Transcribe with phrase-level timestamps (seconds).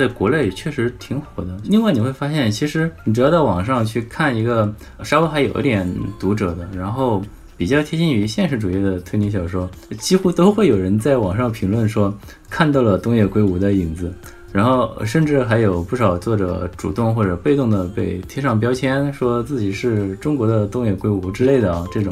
[0.00, 1.54] 在国内确实挺火的。
[1.62, 5.86] 另外你会发现，其实你只要到网上去看一个稍微还有一点
[6.18, 7.20] 读者的，然后
[7.54, 12.10] 比较贴近于现实主义的推理小说，几乎都会有人在网上评论说
[12.48, 14.10] 看到了东野圭吾的影子。
[14.52, 22.10] 然后甚至还有不少作者主动或者被动的被贴上标签，说自己是中国的东野圭吾之类的啊，这种。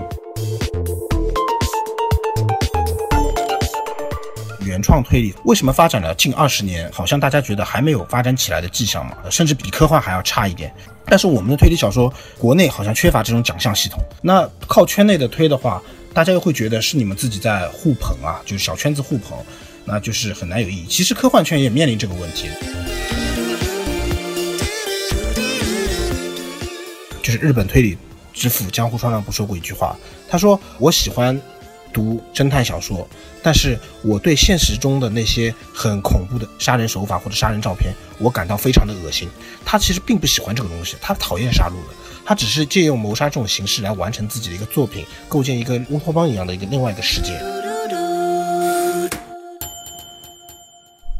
[4.78, 9.16] 原创推理为什么发展了近二十年，好像大家觉得还没有发展起来的迹象嘛？
[9.28, 10.72] 甚至比科幻还要差一点。
[11.04, 13.98] 但是我们的推理小说，国内好像缺乏这种奖项系统。
[14.22, 15.82] 那靠圈内的推的话，
[16.14, 19.36] 大家又会觉得是你们自己在互捧啊，就是小圈子互捧。
[19.84, 20.86] 那就是很难有意义。
[20.86, 22.48] 其实科幻圈也面临这个问题，
[27.20, 27.98] 就是日本推理
[28.32, 29.96] 之父江户川乱步说过一句话，
[30.28, 31.40] 他说：“我喜欢
[31.92, 33.06] 读侦探小说，
[33.42, 39.28] 但是我对现实中的那些很恐怖的杀人手法或者杀人照片，我感到非常的恶心。”
[39.64, 47.57] 他其实并不喜欢这个东西，他讨厌杀戮的，他只是借用谋杀这种形式来完成自己的一个作品，构建一个乌托邦一样的一个另外一个世界。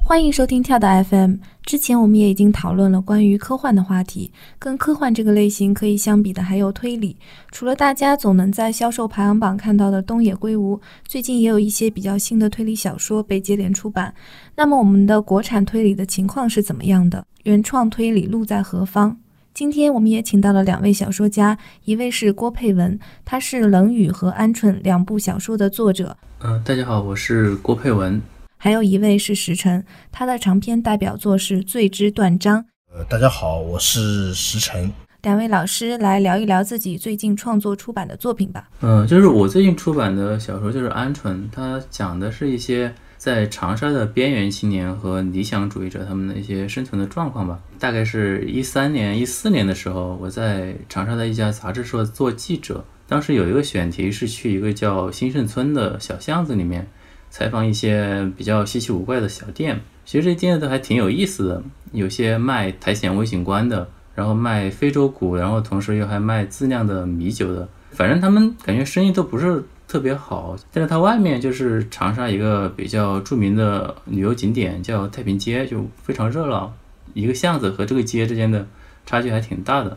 [0.09, 1.35] 欢迎收听跳岛 FM。
[1.67, 7.15] 之前我们也已经讨论了关于科幻的话题，跟科幻这个类型可以相比的还有推理。
[7.51, 14.15] 除了大家总能在销售排行榜看到的东野圭吾，最近也有一些比较新的推理小说被接连出版。
[14.57, 17.23] 那么我们的国产推理的情况是怎么样的？
[17.43, 19.15] 原创推理路在何方？
[19.53, 26.17] 今天我们也请到了两位小说家，一位是郭佩文，他是《冷雨》和《鹌鹑》两部小说的作者。
[26.39, 28.19] 嗯，大家好，我是郭佩文。
[28.61, 32.61] 还有一位是石晨，他的长篇代表作是《罪之断章》。
[32.93, 34.91] 呃，大家好，我是石晨。
[35.23, 38.69] 两位老师来聊一聊自己最近创作出版的作品吧。
[38.81, 47.61] 嗯，就是我最近出版的小说就是《鹌鹑》，它讲的是一些在长沙的边缘青年和理想主义者他们的一些生存的状况吧。
[47.79, 56.85] 大概是一三年、一四年的时候，我在长沙的一家杂志社做记者，当时有一个选题是去一个叫兴盛村的小巷子里面。
[57.31, 61.63] 采访一些比较稀奇古怪的小店，其实这些店都还挺有意思的，
[61.93, 70.57] 有些卖苔藓微景观的，然后卖非洲鼓，然后同时又还卖自酿的米酒的，反正他们感觉生意都不是特别好。
[70.73, 76.73] 但是它外面就是长沙一个比较著名的旅游景点，叫太平街，就非常热闹，
[77.15, 78.67] 一个巷子和这个街之间的
[79.07, 79.97] 差距还挺大的。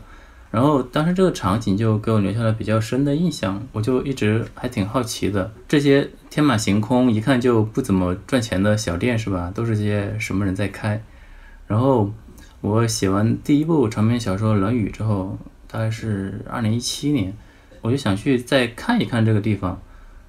[0.50, 9.52] 然后当时这个场景就给我留下了比较深的印象，我就一直还挺好奇的，这些天马行空、一看就不怎么赚钱的小店是吧？
[9.54, 10.98] 都是些什么人在开？
[11.66, 12.10] 然后
[12.62, 15.38] 我写完第一部长篇小说《冷雨》之后，
[15.70, 17.34] 大概是二零一七年，
[17.82, 19.78] 我就想去再看一看这个地方，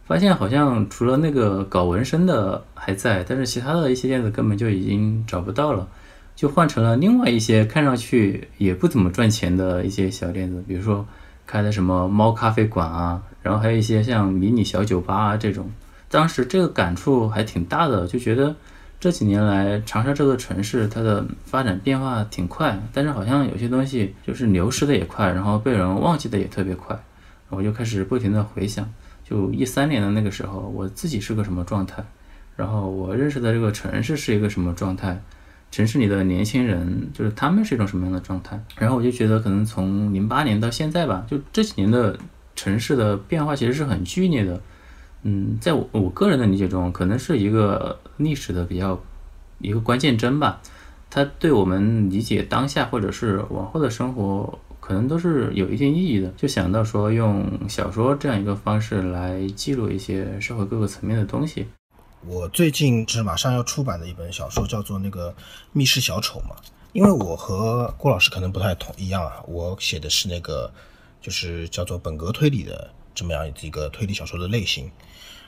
[0.03, 5.88] 发现好像除了那个搞纹身的还在，但是其他的一些店子根本就已经找不到了。
[6.36, 11.08] 就换成了另外一些看上去也不怎么赚钱的一些小店子，比如说
[11.47, 15.72] 开的什么猫咖啡馆啊，然后还有一些像迷你小酒吧啊这种。
[16.13, 18.56] 当时这个感触还挺大的，就觉得
[19.00, 26.96] 这几年来长沙这座城市它的发展变化挺快，但是好像有些东西就是流失的也快，然后被人忘记的也特别快。
[27.50, 28.88] 我就开始不停的回想，
[29.28, 32.03] 就一三年的那个时候，我自己是个什么状态，
[32.56, 35.19] 然后我认识的这个城市是一个什么状态。
[35.72, 38.63] 城市里的年轻人，就是他们是一种什么样的状态？
[38.78, 42.16] 然后我就觉得，可能从零八年到现在吧，就这几年的
[42.56, 44.62] 城市的变化其实是很剧烈的。
[45.23, 49.01] 嗯，在我我个人的理解中，可能是一个历史的比较
[49.59, 50.61] 一个关键针吧。
[51.09, 56.28] 它对我们理解当下或者是往后的生活，可能都是有一定意义的。
[56.35, 61.67] 就想到说，用小说这样一个方式来记录一些社会各个层面的东西。
[62.25, 65.31] 我最近是马上要出版的一本小说，叫做那个
[65.72, 66.56] 《密室小丑》嘛。
[66.94, 70.72] 因为我和郭老师可能不太同一样啊，我写的是那个
[71.22, 74.89] 就是叫做本格推理的这么样一个推理小说的类型。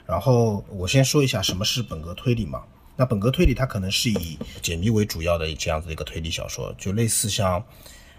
[0.06, 2.62] 然后我先说一下什么是本格推理嘛。
[2.96, 7.62] 那本格推理它可能是以解谜为主要的这样子的一个推理小说，就类似像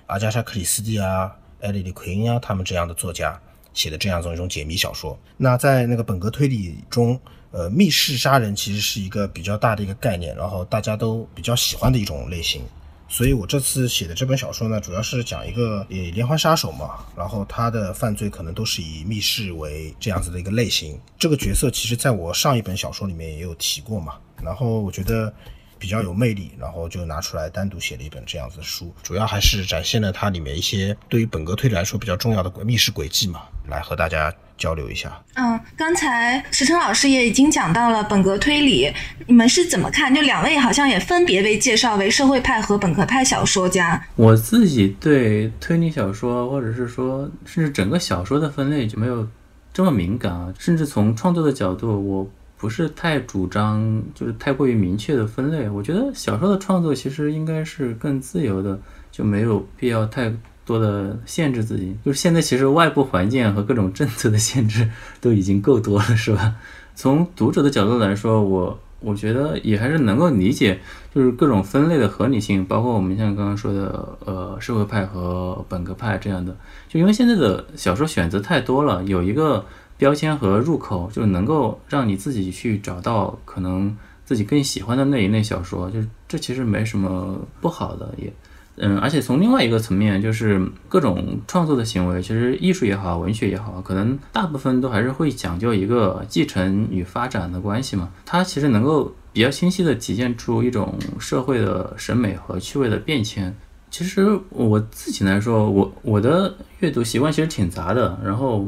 [0.05, 3.39] 阿加莎·克里斯蒂啊、艾莉莉·奎因啊他们这样的作家
[3.73, 5.17] 写的这样一种解谜小说。
[5.37, 7.19] 那在那个本格推理中。
[7.49, 12.61] 呃，密室杀人其实是一个比较大的一个概念，然后大家都比较喜欢的一种类型。
[13.09, 20.99] 所以我这次写的这本小说呢，主要是讲一个呃连环杀手嘛，然后他的犯罪可能都是以密室为这样子的一个类型。
[21.17, 24.15] 这个角色其实在我上一本小说里面也有提过嘛。
[24.43, 25.33] 然后我觉得
[25.79, 35.21] 比较有魅力，然后就拿出来单独写了一本这样子的书，主要还是展现了它里面一些对于本格推理来说比较重要的密室轨迹嘛，来和大家交流一下。
[35.35, 38.91] 嗯，刚才石成老师也已经讲到了本格推理，
[39.25, 40.13] 你们是怎么看？
[40.13, 44.03] 就两位好像也分别被介绍为社会派和本格派小说家。
[44.15, 49.27] 我自己对推理小说，或者是说甚至整个小说的分类就没有
[49.73, 52.29] 这么敏感啊，甚至从创作的角度，我。
[52.59, 55.69] 不是太主张，就是太过于明确的分类。
[55.69, 58.79] 我觉得小说的创作其实应该是更自由的，
[59.11, 60.33] 就没有必要太
[60.65, 61.95] 多的限制自己。
[62.03, 64.89] 就是现在其实外部环境和各种政策的限制
[65.21, 66.55] 都已经够多了，是吧？
[66.95, 70.79] 从读者的角度来说，我我觉得也还是能够理解，
[71.13, 76.57] 就是各种分类的合理性，包括我们像刚刚说的，呃，社会派和本格派这样的。
[76.89, 79.63] 就因为现在的小说选择太多了，有一个。
[79.97, 88.31] 标签和入口就能够让你自己去找到可能自己更喜欢的那一类小说，就是这其实没什么不好的，也
[88.79, 98.09] 嗯，而且从另外一个层面，就是各种创作的行为，其实艺术也好，文学也好，可能大部分都还是会讲究一个继承与发展的关系嘛。
[98.23, 103.55] 它其实能够比较清晰地体现出一种社会的审美和趣味的变迁。
[103.89, 108.67] 其实我自己来说，我我的阅读习惯其实挺杂的，然后。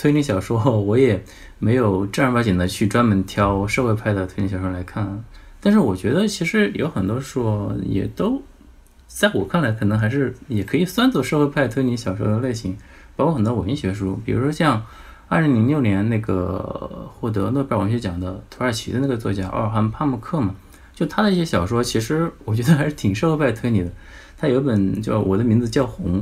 [0.00, 1.22] 推理小说我也
[1.58, 5.22] 没有正儿八经的去专门挑社会派的推理小说来看，
[5.60, 8.40] 但是我觉得其实有很多书也都
[9.06, 12.78] 在我看来可能还是也可以算作社会派推理小说的类型，
[13.14, 14.82] 包括很多文学书，比如说像
[15.28, 20.54] 二零零六年那个获得诺贝尔文学奖的土耳其的那个作家奥尔罕帕慕克嘛，
[20.94, 23.90] 就他的一些小说其实我觉得还是挺社会派推理的，
[24.38, 26.20] 他有一本叫《我的名字叫红》。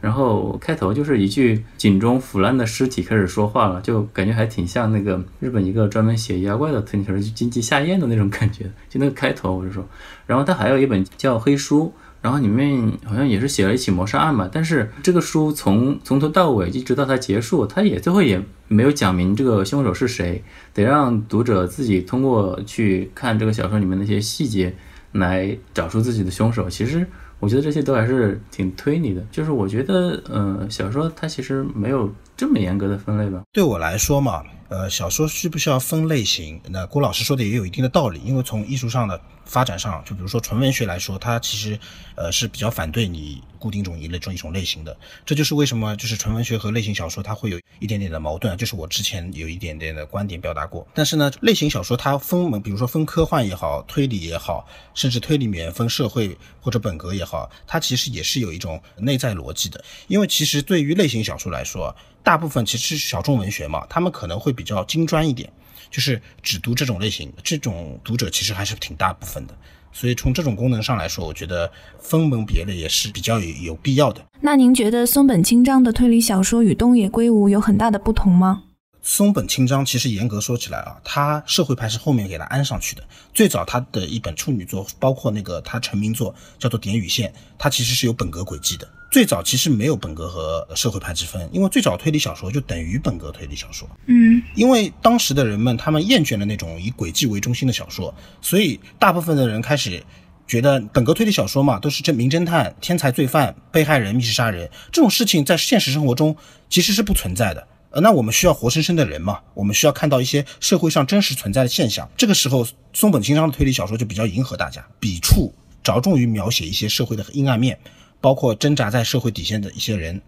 [0.00, 8.64] 然后开头就是一具井中腐烂的尸体开始说话了，就感觉还挺像那个日本一个专门写妖怪的推理小说，就经济下咽的那种感觉。
[8.88, 9.84] 就那个开头，我就说，
[10.26, 14.48] 然后他还有一本叫《黑书》，然后里面好像也是写了一起谋杀案吧。
[14.52, 24.74] 但是这个书从从头到尾一直到它结束，它也最后也没有讲明这个凶手是谁，得让读者自己通过去看这个小说里面那些细节
[25.12, 26.68] 来找出自己的凶手。
[26.68, 27.06] 其实。
[27.38, 33.42] 我觉得这些都还是挺推理的，就是我觉得，呃，小说它其实没有这么严格的分类吧。
[33.52, 36.60] 对我来说嘛，呃，小说需不需要分类型？
[36.70, 41.78] 那郭老师说的也有一定的道理，因为从艺术上的发展上，就比如说纯文学来说，它其实，
[42.16, 44.96] 呃，是比较反对你固定种一类这一种类型的。
[45.24, 50.86] 这就是为什么就是纯文学和类型小说它会有一点点的矛盾，就是我之前有一点点的观点表达过。
[50.94, 57.26] 但是呢，类型小说它分门，比如说分科幻也好，推理也好，甚至推理里面分社会或者本格也。
[57.26, 65.52] 好，它其实也是有一种内在逻辑的，因为其实对于类型小说来说，大部分其实小众文学嘛，他们可能会比较精专一点，
[65.96, 69.56] 就是只读这种类型，这种读者其实还是挺大部分的，
[69.94, 74.20] 所以从这种功能上来说，我觉得分门别类也是比较有有必要的。
[74.42, 78.64] 那您觉得松本清张的推理小说与东野圭吾有很大的不同吗？
[79.08, 83.04] 松本清张其实严格说起来啊，他社会派是后面给他安上去的。
[83.32, 88.88] 最早他的一本处女作，包括那个他成名作叫做《点与线》，它其实是有本格轨迹的。
[89.12, 93.88] 最早其实没有本格和社会派之分，因为最早推理小说就等于本格推理小说。
[94.06, 98.12] 嗯，因为当时的人们他们厌倦了那种以轨迹为中心的小说，
[98.42, 100.02] 所以大部分的人开始
[100.48, 106.36] 觉得本格推理小说嘛，都是这名侦探、天才罪犯、被害人、密室杀人这种事情，在现实生活中
[106.68, 107.68] 其实是不存在的。
[108.00, 109.40] 那我们需要活生生的人嘛？
[109.54, 112.08] 我们需要看到一些社会上真实存在的现象。
[112.16, 117.78] 这个时候，松本清张的推理小说就比较迎合大家，笔触着重于描写一些社会的阴暗面，
[118.20, 120.20] 包括挣扎在社会底线的一些人。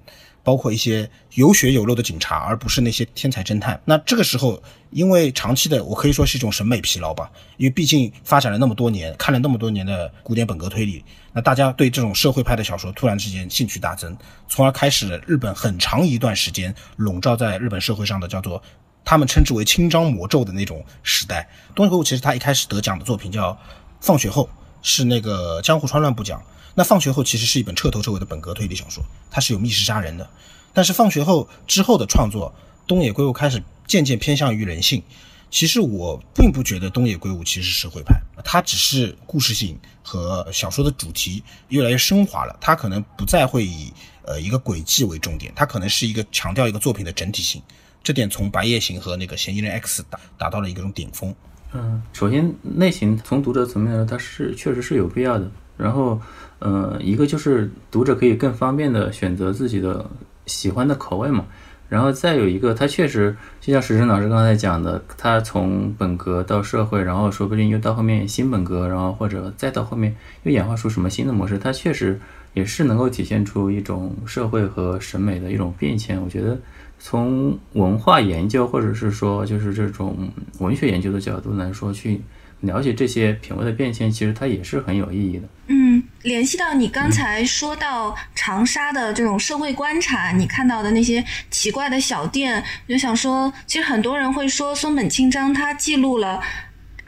[0.42, 3.80] 包括一些有血有肉的警察，而不是那些天才侦探。
[3.84, 7.30] 那这个时候，因为长期的，我可以说是一种审美疲劳吧。
[7.56, 14.16] 因为毕竟发展了那么多年，看了那么多年的古典本格推理，那大家对这种社会派的小说突然之间兴趣大增，
[14.48, 18.62] 从而开始了日本很长一段时间笼罩在日本社会上的叫做
[19.04, 21.48] 他们称之为清章魔咒的那种时代。
[21.74, 23.52] 东野圭吾其实他一开始得奖的作品叫
[24.00, 24.44] 《放学后》，
[24.82, 26.42] 是那个江户川乱步讲。
[26.74, 30.28] 那放学后其实是一本彻头彻尾的本格推理小说，它是有密室杀人的。
[30.72, 32.54] 但是放学后之后的创作，
[32.86, 35.02] 东野圭吾开始渐渐偏向于人性。
[35.50, 42.56] 其实我并不觉得东野圭吾其实是会派，他只是故事性和小说的主题越来越升华了。
[42.60, 43.90] 他可能不再会以
[44.22, 47.62] 呃一个轨迹为重点，他可能是一个强调一个作品的整体性。
[48.04, 51.34] 这点从《白夜行》和那个《嫌疑人 X》达达到了一种顶峰。
[51.74, 55.50] 嗯，首先类型从读者层面来说，它是确实是有必要的。
[55.76, 56.20] 然后。
[56.60, 60.04] 呃，一个就是读者可以更方便的选择自己的
[60.46, 61.44] 喜欢的口味嘛，
[61.88, 72.20] 然后再有一个，它确实就像石晨老师刚才讲的，他从本格到社会，然后说不定又到后面新本格，然后或者再到后面又演化出什么新的模式，它确实
[72.54, 76.20] 也是能够体现出一种社会和审美的一种变迁。
[76.20, 76.58] 我觉得
[76.98, 80.28] 从文化研究或者是说就是这种
[80.58, 82.20] 文学研究的角度来说，去
[82.60, 85.48] 了解这些品味的变迁，其实它也是很有意义的。
[85.68, 96.40] 嗯，联系到你刚才说到长沙的这种社会观察，你看到的那些奇怪的小店，我就想说，其实很多人会说松本清张他记录了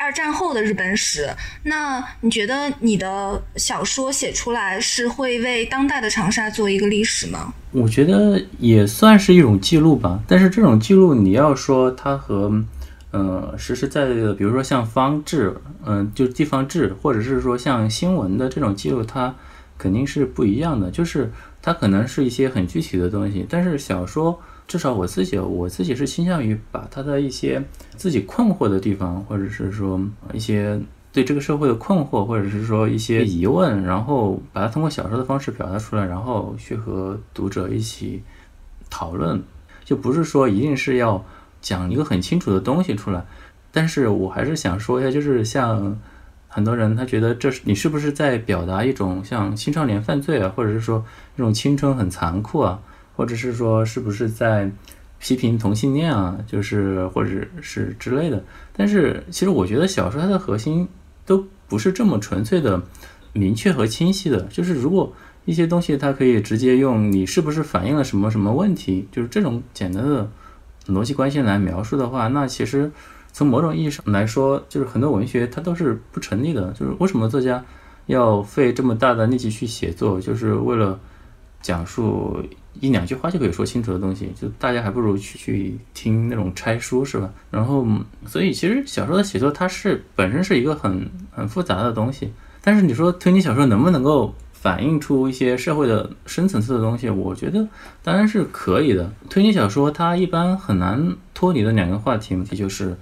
[0.00, 1.28] 二战后的日本史。
[1.62, 7.52] 那你觉得你的小说写出来是会为当代的长沙做一个历史吗？
[7.72, 12.50] 我觉得也算是一种记录吧，但是这种记录你要说它和
[13.10, 15.54] 呃，实实在在的，比如说像方志，
[15.84, 19.34] 嗯，就地方志，或者是说像新闻的这种记录，它
[19.76, 20.90] 肯定是不一样的。
[20.90, 21.30] 就是
[21.60, 24.40] 它可能是一些很具体的东西，但是小说，
[24.70, 27.60] 至少我自己，我自己是倾向于把他的一些
[27.96, 30.00] 自己困惑的地方，或者是说
[30.32, 30.80] 一些
[31.12, 38.22] 对这个社会的困惑，或者是说一些疑问，然后把它通过小说的方式表达出来，然后去和读者一起
[38.88, 39.42] 讨论，
[39.84, 41.24] 就不是说一定是要。
[41.62, 43.22] 讲一个很清楚的东西出来，
[43.70, 45.94] 但是我还是想说一下，就是像
[46.48, 51.04] 很多人他觉得这是你是不是在表达一种像青少年犯罪啊，或者是说
[51.36, 52.80] 这种青春很残酷啊，
[53.20, 54.66] 或者是说是不是在
[55.18, 58.42] 批评同性恋啊，就是或者是之类的。
[58.74, 60.88] 但是其实我觉得小说它的核心
[61.26, 62.82] 都不是这么纯粹的
[63.34, 65.12] 明确和清晰的，就是如果
[65.44, 70.26] 一些东西它可以直接用你是不是反映了什么什么问题，就是这种简单的。
[70.86, 72.90] 逻辑关系来描述的话，那其实
[73.32, 76.72] 从某种意义上来说，就是很多文学它都是不成立的。
[76.72, 77.62] 就是为什么作家
[78.06, 80.98] 要费这么大的力气去写作，就是为了
[81.60, 82.42] 讲述
[82.78, 87.28] 一两句话就可以说清楚的东西，就大家还不如去去听那种拆书，是吧？
[87.50, 87.86] 然后，
[88.26, 94.34] 所以其实小说的写作它是本身是一个很很复杂的东西，但是你说推理小说能不能够？
[94.52, 97.66] 反映出一些社会的深层次的东西，我觉得
[98.02, 99.10] 当然是可以的。
[99.30, 102.94] 推理小说它一般很难脱离的两个话题，就是，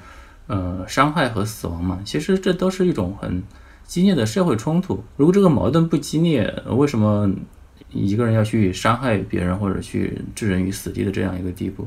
[0.46, 1.98] 呃，伤害和死亡嘛。
[2.04, 3.42] 其实这都是一种很
[3.84, 5.02] 激烈的社会冲突。
[5.16, 7.28] 如果这个矛盾不激烈，为什么
[7.90, 11.87] 一个人要去伤害别人或者去置人于死地的这样一个地步？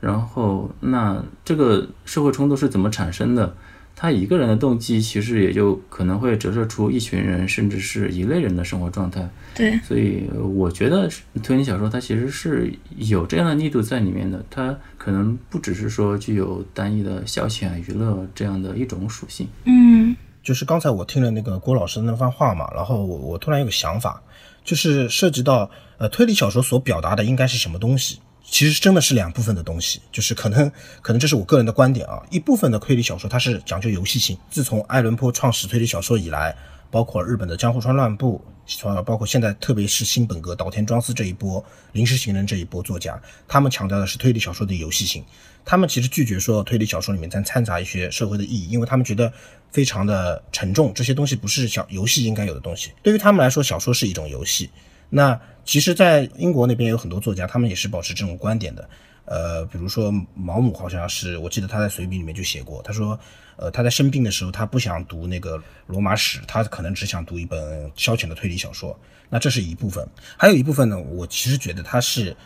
[0.00, 3.54] 然后，那这个社会冲突是怎么产生的？
[3.96, 9.26] 他一个人的动机，其实也就可能会折射出一群人，甚至是一类人的生活状态。
[9.54, 11.08] 对，所以我觉得
[11.44, 19.46] 推理小说它其实是有这样的力度在里面的，它可能不只是说具有单一的消遣娱乐这样的一种属性。
[19.64, 24.20] 嗯，就是刚才我听了那个郭老师的那番话嘛，然后我我突然有个想法，
[24.64, 28.18] 就是涉及到呃推理小说所表达的应该是什么东西。
[28.46, 32.22] 其实真的是两部分的东西，就是可能可能这是我个人的观点啊。
[32.30, 36.54] 一部分的推理小说它是讲究游戏性，自从爱伦坡创始推理小说以来，
[36.94, 38.40] 包括日本的江户川乱步，
[38.84, 45.24] 啊包括现在特别是新本格岛田庄司这一波临时行人这一波作家，他们强调的是推理小说的游戏性。
[45.64, 49.32] 他们其实拒绝说推理小说里面再掺杂一些社会的意义，因为他们觉得
[49.72, 52.92] 非常的沉重，这些东西不是小游戏应该有的东西。
[53.02, 54.70] 对于他们来说，小说是一种游戏。
[55.10, 58.88] 那其实，在英国那边有很多作家，他们也是保持这种观点的。
[59.24, 63.18] 呃，比如说毛姆，好像是我记得他在随笔里面就写过，他说，
[63.56, 68.98] 呃，他在生病的时候，他不想读那个罗马史，他可能只想读一本消遣的推理小说。
[69.30, 72.36] 那这是一部分，还有一部分呢，我其实觉得他是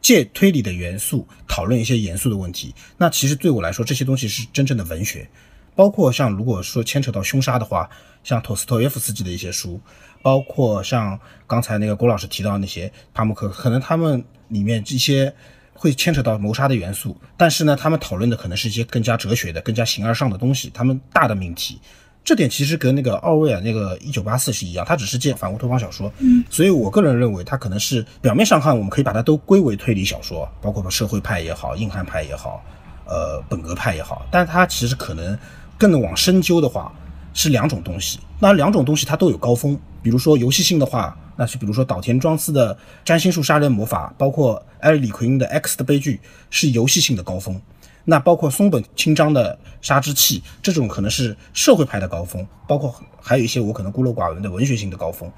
[0.00, 2.74] 借推理的元素讨论一些严肃的问题。
[2.96, 5.28] 那其实对我来说，这些东西是真正的文学。
[5.74, 7.88] 包括像如果说牵扯到凶杀的话，
[8.22, 9.80] 像托斯托耶夫斯基的一些书，
[10.20, 15.34] 包括像刚才那个郭老师提到那些帕慕克，可能他们里面这些
[15.82, 21.80] 会牵扯到谋杀的元素，但是呢，他们讨论的可能是一些更加哲学的、更加形而上的东西，他们大的命题。
[22.22, 32.62] 这点其实跟那个奥威尔那个一九八四是一样，它只是借反乌托邦小说，嗯，所以我个人认为它可能是表面上看我们可以把它都归为推理小说，包括社会派也好、硬汉派也好、
[33.04, 35.36] 呃本格派也好，但它其实可能。
[35.78, 36.92] 更往深究的话，
[37.34, 38.20] 是两种东西。
[38.38, 39.76] 那两种东西它都有高峰。
[40.00, 46.20] 比如说游戏性的话，那是比如说岛田庄司的占星术杀人魔法，包括艾里奎因的 X 的悲剧，
[46.50, 47.60] 是游戏性的高峰。
[48.04, 52.46] 那包括松本清张的杀之气，这种可能是社会派的高峰。
[52.66, 55.30] 包括还有一些我可能孤陋寡闻的文学性的高峰。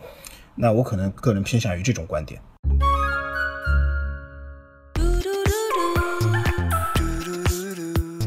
[0.55, 2.41] 那我可能个人偏向于这种观点。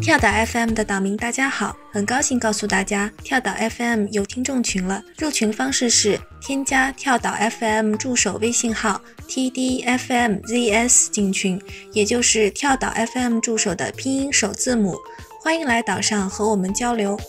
[0.08, 5.04] 跳岛 FM 的岛民，大家好，很高兴告诉大家，跳岛 FM 有听众群了。
[5.18, 11.62] 入群方式是添加跳岛 FM 助手微信号 tdfmzs 进群，
[11.92, 14.96] 也就是跳岛 FM 助手的拼音首字母。
[15.44, 17.20] 欢迎来岛上和我们交流。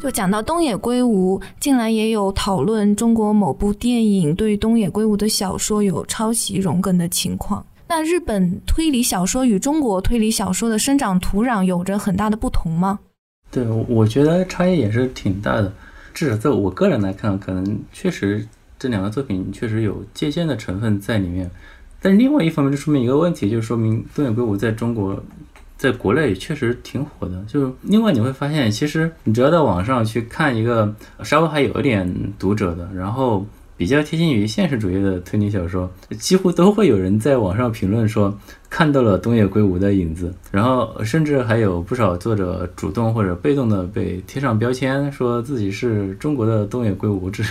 [0.00, 7.66] 就讲到东野圭吾，近来也有讨论中国某部电影对东野圭吾的小说有抄袭融梗的情况。
[7.90, 13.00] 那日本推理小说与中国推理小说的生长土壤有着很大的不同吗？
[13.50, 15.72] 对，我觉得差异也是挺大的。
[16.14, 18.46] 至少在我个人来看，可能确实
[18.78, 21.50] 这两个作品确实有借鉴的成分在里面。
[22.00, 25.20] 但另外一方面，就说明一个问题，就是说明东野圭吾在中国，
[25.76, 27.44] 在国内确实挺火的。
[27.48, 30.94] 就另外你会发现，其实你只要在网上去看一个
[31.24, 33.44] 稍微还有一点读者的，然后。
[33.80, 47.42] 比较贴近于现实主义的推理小说，几乎都会有人在网上评论说看到了东野圭吾的影子，然后甚至还有不少作者主动或者被动的被贴上标签，说自己是中国的东野圭吾之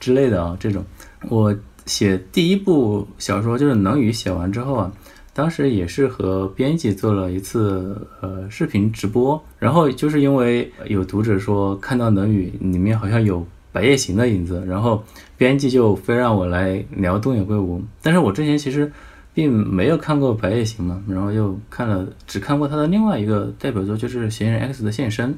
[0.00, 0.56] 之类的啊。
[0.58, 0.84] 这种
[1.28, 4.92] 我写第一部小说就是《能语》写完之后啊，
[5.32, 13.46] 当时也是和编辑做了一次呃视频直播，然后就是因为有读者说看到《能语》里面好像有。
[13.72, 15.04] 白夜行的影子，然后
[15.36, 18.90] 编辑就非让我来聊东野圭吾，但是我之前其实
[19.34, 25.36] 并没有看过白夜行嘛，然后又看了只看过他的另外一个代表作就是嫌疑人 X 的现身，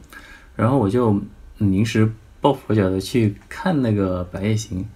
[0.54, 1.20] 然后我就
[1.58, 4.86] 临时抱佛脚的去看那个白夜行，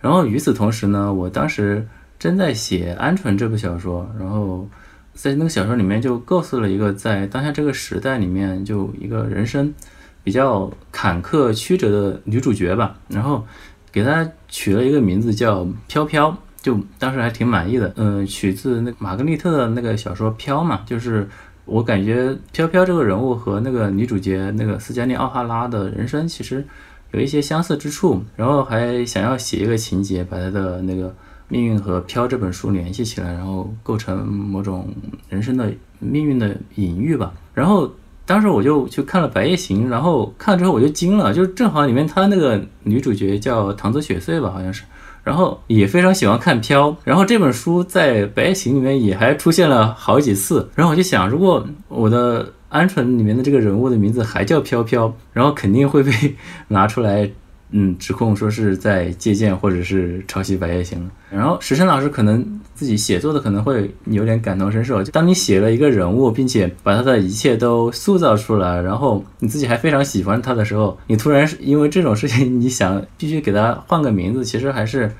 [0.00, 1.86] 然后与此同时呢，我当时
[2.18, 4.68] 正在写鹌鹑这部小说，然后
[5.14, 9.74] 在那个小说里面就构思了一个在当下这个时代里面就一个人生。
[10.22, 13.46] 比较坎坷曲折的女主角吧，然后
[13.94, 17.92] 给他取了一个名字叫飘飘，就当时还挺满意的。
[17.94, 21.28] 嗯，取自那玛格丽特的那个小说《飘》嘛，就是
[21.64, 26.66] 我感觉飘飘这个人物和那个女主角那个斯嘉丽奥哈拉的人生其实
[27.12, 31.14] 有一些相似之处，然后还想要写一个情节，把她的那个
[31.46, 34.92] 命运和《飘》这本书联系起来，然后构成某种
[35.28, 37.88] 人生的命运的隐喻吧，然后。
[38.26, 44.82] 当时我就去看了《白夜行》，然后看了之后我就惊了，就是正好里面他那个女主角叫唐泽雪穗吧，好像是，
[45.22, 56.12] 然后也非常喜欢看《飘》，然后这本书在《白夜行》里面也还出现了好几次，然后我就想，如果我的鹌鹑里面的这个人物的名字还叫飘飘，然后肯定会被
[56.68, 57.30] 拿出来。
[57.70, 60.98] 嗯，指控说是在借鉴或者是抄袭《白夜行》。
[61.30, 65.02] 然后石晨老师可能自己写作的可能会有点感同身受。
[65.04, 75.10] 当你写了一个人物，并且把他的一切都塑造出来，然后你自己还非常喜欢他的时候，你突然因为这种事情，你想必须给他换个名字，其实还是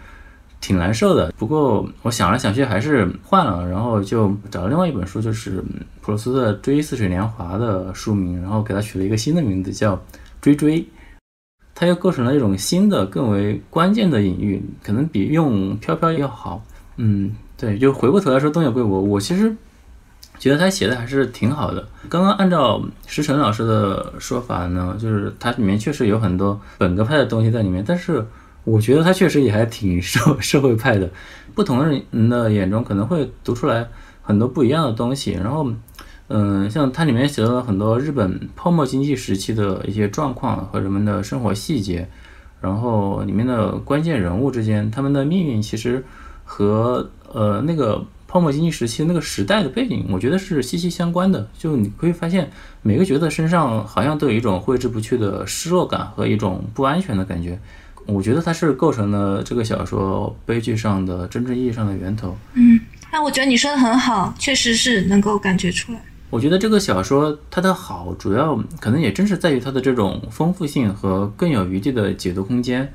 [0.61, 1.33] 挺难受的。
[1.37, 5.61] 不过我想来想去还是换了，然后就找了另外一本书，就是
[6.01, 9.97] 普鲁斯特《追似水年华》的书名，然后给他取了一个新的名字，叫
[10.41, 10.81] 《追追》。
[11.75, 16.65] 它又构成了一种新的、更为关键的隐喻，可能比用飘飘要好。
[16.97, 19.55] 嗯，对，就回过头来说东野圭吾，我其实
[20.39, 21.85] 觉得他写的还是挺好的。
[22.09, 28.25] 刚刚按照石晨老师的说法呢，就是它里面确实有很多本格派的东西在里面，但是
[28.63, 31.11] 我觉得他确实也还挺社社会派的。
[31.55, 33.87] 不同人的眼中可能会读出来
[34.23, 35.67] 很多不一样的东西，然后。
[36.29, 42.09] 嗯，像它里面写了很多日本泡沫经济时期的一些状况和人们的生活细节，
[42.61, 46.03] 然后里面的关键人物之间，他们的命运其实
[46.45, 51.47] 和呃那个泡沫经济时期那个时代的背景，我觉得是息息相关的。
[51.59, 57.59] 就你可以发现，每个角色身上好像都有一种挥之不去的失落感和一种不安全的感觉。
[58.07, 62.37] 我觉得它是构成了这个小说悲剧上的真正意义上的源头。
[62.55, 62.81] 嗯，
[63.13, 66.01] 那我觉得你说的很好，确实是能够感觉出来。
[66.31, 72.93] 我觉得这个小说它的好，主要可能也正是在于它的这种丰富性和更有余地的解读空间。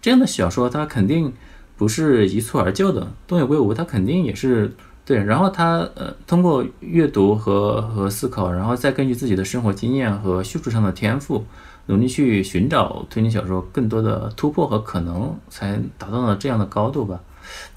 [0.00, 1.32] 这样的小说它肯定
[1.76, 4.72] 不是一蹴而就的，东野圭吾他肯定也是
[5.04, 5.22] 对。
[5.24, 11.44] 然后他呃通过阅读和和思考，然后再根据自己的生活经验和叙述上的天赋，
[11.86, 17.20] 努力去寻找推理小说更多的突破和可能，才达到了这样的高度吧。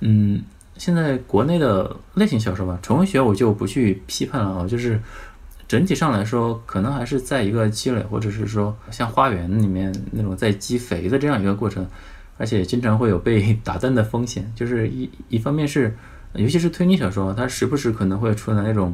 [0.01, 0.43] 嗯。
[0.81, 4.99] 现在国内的类型小说吧，纯文学我就不去批判了啊，就是
[5.67, 11.87] 整体上来说，可能还是在一个积累，或者是说像花园里面那种在积肥的这样一个过程，
[12.39, 14.51] 而且经常会有被打断的风险。
[14.55, 15.95] 就是一一方面是，
[16.33, 18.91] 尤其是推理小说，它时不时可能会出来那种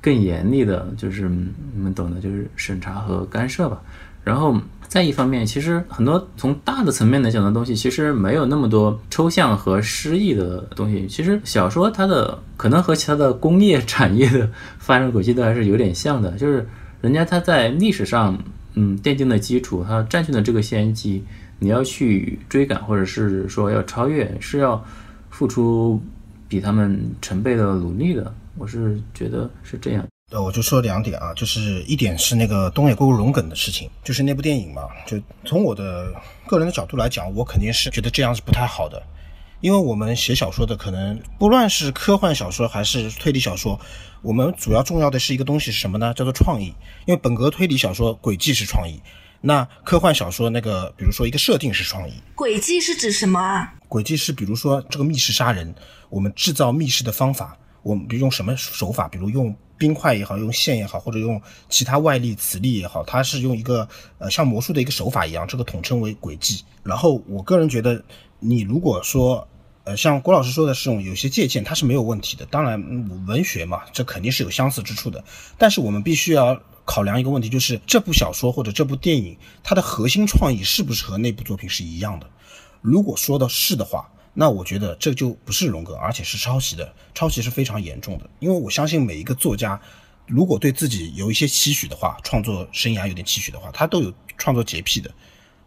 [0.00, 3.80] 更严厉的，就是你们懂的，就是审查和干涉吧。
[4.24, 4.60] 然后
[4.92, 11.06] 再一方面，其实很多从大的层面来讲的东西，其实没有那么多抽象和诗意的东西。
[11.06, 14.46] 其实小说它的可能和其他的工业产业的
[14.78, 16.68] 发展轨迹都还是有点像的，就是
[17.00, 18.38] 人家他在历史上
[18.74, 21.24] 嗯奠定的基础，他占据了这个先机，
[21.58, 24.84] 你要去追赶或者是说要超越，是要
[25.30, 25.98] 付出
[26.48, 28.30] 比他们成倍的努力的。
[28.58, 30.06] 我是觉得是这样。
[30.32, 36.10] 呃，我就说两点啊，就是一点是那个东野圭吾龙梗的事情，就是那部电影嘛，就从我的
[36.46, 39.02] 个人的角度来讲，我肯定是觉得这样是不太好的，
[39.60, 43.78] 因为我们写小说的可能不论是科幻小说还是推理小说，
[44.22, 46.14] 我们主要重要的是一个东西是什么呢？
[46.14, 46.74] 叫做创意。
[47.04, 48.98] 因为本格推理小说轨迹是创意，
[49.42, 52.14] 那科幻小说那个比如说一个设定是创意。
[52.34, 53.74] 轨迹是指什么啊？
[53.86, 55.74] 轨迹是比如说这个密室杀人，
[56.08, 59.54] 我们制造密室的方法，我们比如用什么手法，比如用。
[59.82, 66.62] 冰块也好，用线也好，或者用其他外力、磁力也好，它是用一个呃像魔术的一个手法一样，这个统称为轨迹。
[66.84, 68.00] 然后我个人觉得，
[68.38, 69.48] 你如果说
[69.82, 72.46] 呃像郭老师说的这种有些借鉴，它是没有问题的。
[72.46, 72.80] 当然，
[73.26, 75.24] 文学嘛，这肯定是有相似之处的。
[75.58, 82.26] 但是我们必须要考量一个问题，就是这部小说或者这部电影，它的核心创意是不是和那部作品是一样的？
[82.80, 84.08] 如果说的是的话。
[84.34, 88.28] 那我觉得这就不是荣格，而且是抄袭的，抄袭是非常严重的。
[88.38, 89.80] 因为我相信每一个作家，
[90.26, 95.10] 如果对自己有一些期许的话，创作生涯有点期许的话，他都有创作洁癖的。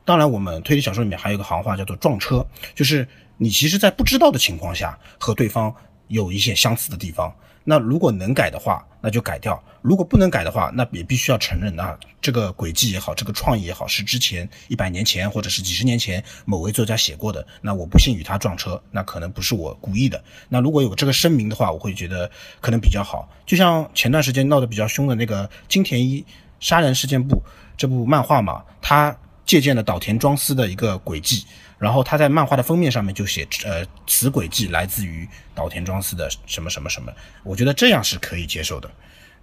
[0.03, 5.73] 当然，我们推理小说里面还有一个行话叫做撞车，就是你其实在不知道的情况下和对方
[6.07, 7.33] 有一些相似的地方。
[7.67, 17.45] 那如果能改的话，那就改掉；如果不能改的话，那也必须要承认啊，这个轨迹也好，这个创意也好，是之前一百年前或者是几十年前某位作家写过的。
[17.61, 20.23] 那我不幸与他撞车，那可能不是我故意的。
[20.47, 22.29] 那如果有这个声明的话，我会觉得
[22.61, 23.27] 可能比较好。
[23.47, 26.23] 就像前段时间闹得比较凶的那个金田一
[26.59, 27.41] 杀人事件簿
[27.75, 31.43] 这部漫画嘛，他借鉴了岛田庄司的一个轨迹。
[31.77, 37.11] 然后他在漫画的封面上面就写，呃，此轨迹来自于岛田庄司的什么什么什么，
[37.43, 38.89] 我觉得这样是可以接受的。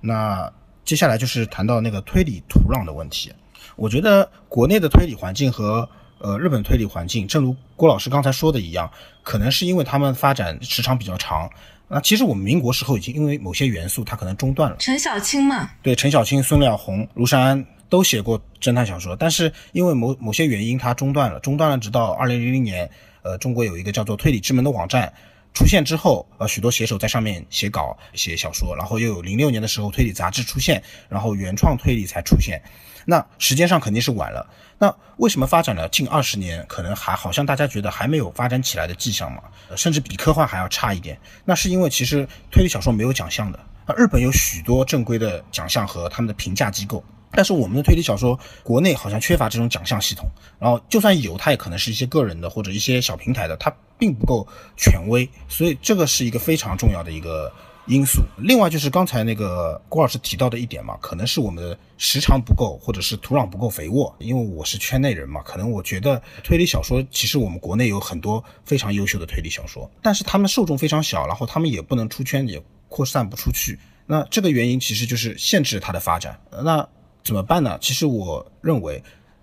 [0.01, 0.51] 那
[0.85, 3.33] 接下来就是谈到那个推理土壤的问题，
[3.77, 8.91] 我觉得国内的推理环境和呃日本推理环境，正如郭老师刚才说的一样，
[9.23, 11.49] 可能是因为他们发展时长比较长。
[11.89, 14.77] 那其实我们民国时候已经因为某些元素它可能中断了。
[14.79, 17.67] 陈小青嘛，对，陈小青、孙了红、卢山安。
[17.93, 21.39] 都写过侦探小说，但是因为某某些原因，它中断了。
[21.41, 25.13] 中断了，直到二零零零年，呃，中国有一个叫做“推理之门”的网站
[25.53, 28.75] 出现之后，呃，许多写手在上面写稿、写小说。
[28.75, 32.59] 然后又有零六年的时候，推理杂志出现，然后原创推理才出现。
[33.05, 34.49] 那时间上肯定是晚了。
[34.79, 39.43] 那为什么发展了近二十年，可能还好像大家觉得还没有发展起来的迹象嘛？
[39.77, 41.21] 甚至比科幻还要差一点。
[41.45, 43.61] 那是因为其实推理小说没有奖项的。
[43.87, 47.05] 那日本有许多正规的奖项和他们的评价机构。
[47.33, 57.53] 但是我们的推理小说国内好像缺乏这种奖项系统，然后就算有，它也可能是一些个人的或者一些小平台的，它并不够权威，所以这个是一个非常重要的一个
[57.87, 58.21] 因素。
[58.37, 64.15] 另外就是刚才那个郭老师提到的一点嘛，可能是我们的时长不够，或者是土壤不够肥沃。
[64.19, 73.79] 因为我是圈内人嘛，可能我觉得推理小说其实我们国内有很多非常优秀的推理小说，但是他们受众非常小，然后他们也不能出圈，也扩散不出去。
[74.05, 76.39] 那这个原因其实就是限制它的发展。
[76.63, 76.87] 那
[77.25, 77.79] 怎么办呢？
[77.81, 79.03] 其实我认为，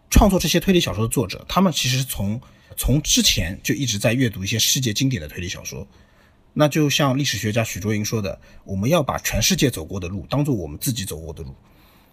[0.10, 2.40] 创作这些推理小说的作者，他们其实从
[2.76, 5.88] 从之前就一直在阅读一些世界经典的推理小说。
[6.54, 11.54] 那就像历史学家许卓云说的，我们要把全世界走过的路当做我们自己走过的路。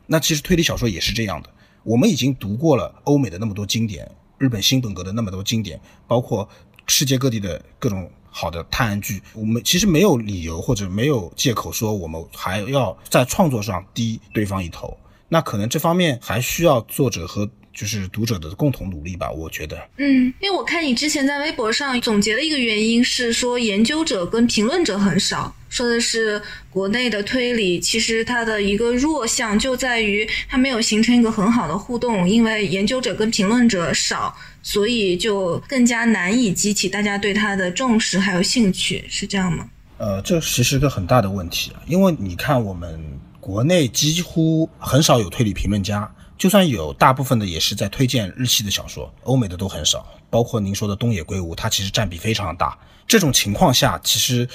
[0.07, 1.50] 那其实推理小说也是这样的。
[1.83, 6.48] 我们已经读过了欧美的那么多经典，日本新本格的那么多经典，包括
[6.87, 14.96] 世界各地的各种好的探案剧，我们其实没有理由或者没有借口说我们还要在创作上低对方一头。
[15.29, 19.77] 那可能这方面还需要作者和就是读者的共同努力吧，我觉得。
[19.99, 39.69] 嗯，因为我看你之前在微博上总结的一个原因是说研究者跟评论者很少，说的是国内的推理其实它的一个弱项就在于它没有形成一个很好的互动，因为研究者跟评论者少，所以就更加难以激起大家对它的重视还有兴趣，是这样吗？
[39.99, 43.21] 呃，这其实是个很大的问题啊，因为你看我们。
[43.46, 50.04] 国内几乎很少有推理评论家，就算有，大部分的也是在推荐日系的小说，欧美的都很少。
[50.28, 52.76] 包括您说的东野圭吾，他其实占比非常大。
[53.06, 54.48] 这种情况下，其实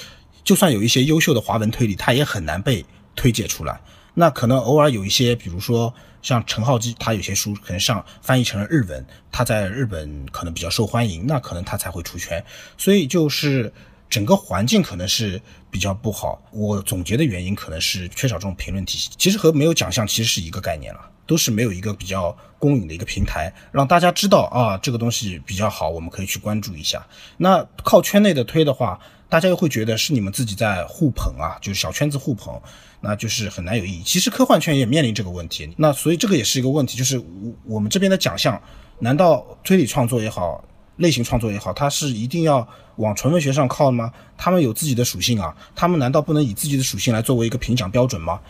[0.44, 2.84] 就算有一些优秀的华文推理，他也很难被
[3.16, 3.80] 推介出来。
[4.12, 12.44] 那可能偶尔有一些，比如说像陈浩基，他有些书可能上翻译成了日文，他在日本可能比较受欢迎，那可能他才会出圈。
[12.76, 13.72] 所以就是。
[14.12, 19.08] 整个环境可能是比较不好，我总结的原因可能是缺少这种评论体系。
[19.16, 21.00] 其实和没有奖项其实是一个概念了。
[21.24, 27.06] 都是没有一个比较公允的一个平台，让大家知道啊这个东西比较好，我们可以去关注一下。
[27.38, 28.98] 那靠圈内的推的话，
[29.30, 32.60] 大家又会觉得是你们自己在互捧啊，就是小圈子互捧，
[33.00, 34.02] 那就是很难有意义。
[34.02, 37.24] 其实科幻圈也面临这个问题，那所以这个也是一个问题，就是我
[37.64, 38.60] 我们这边的奖项，
[38.98, 40.62] 难道推理创作也好，
[40.96, 44.12] 类型创作也好，它是一定要往纯文学上靠吗？
[44.36, 48.40] 他们有自己的属性啊，他们难道不能以自己的属性来作为一个评奖标准吗？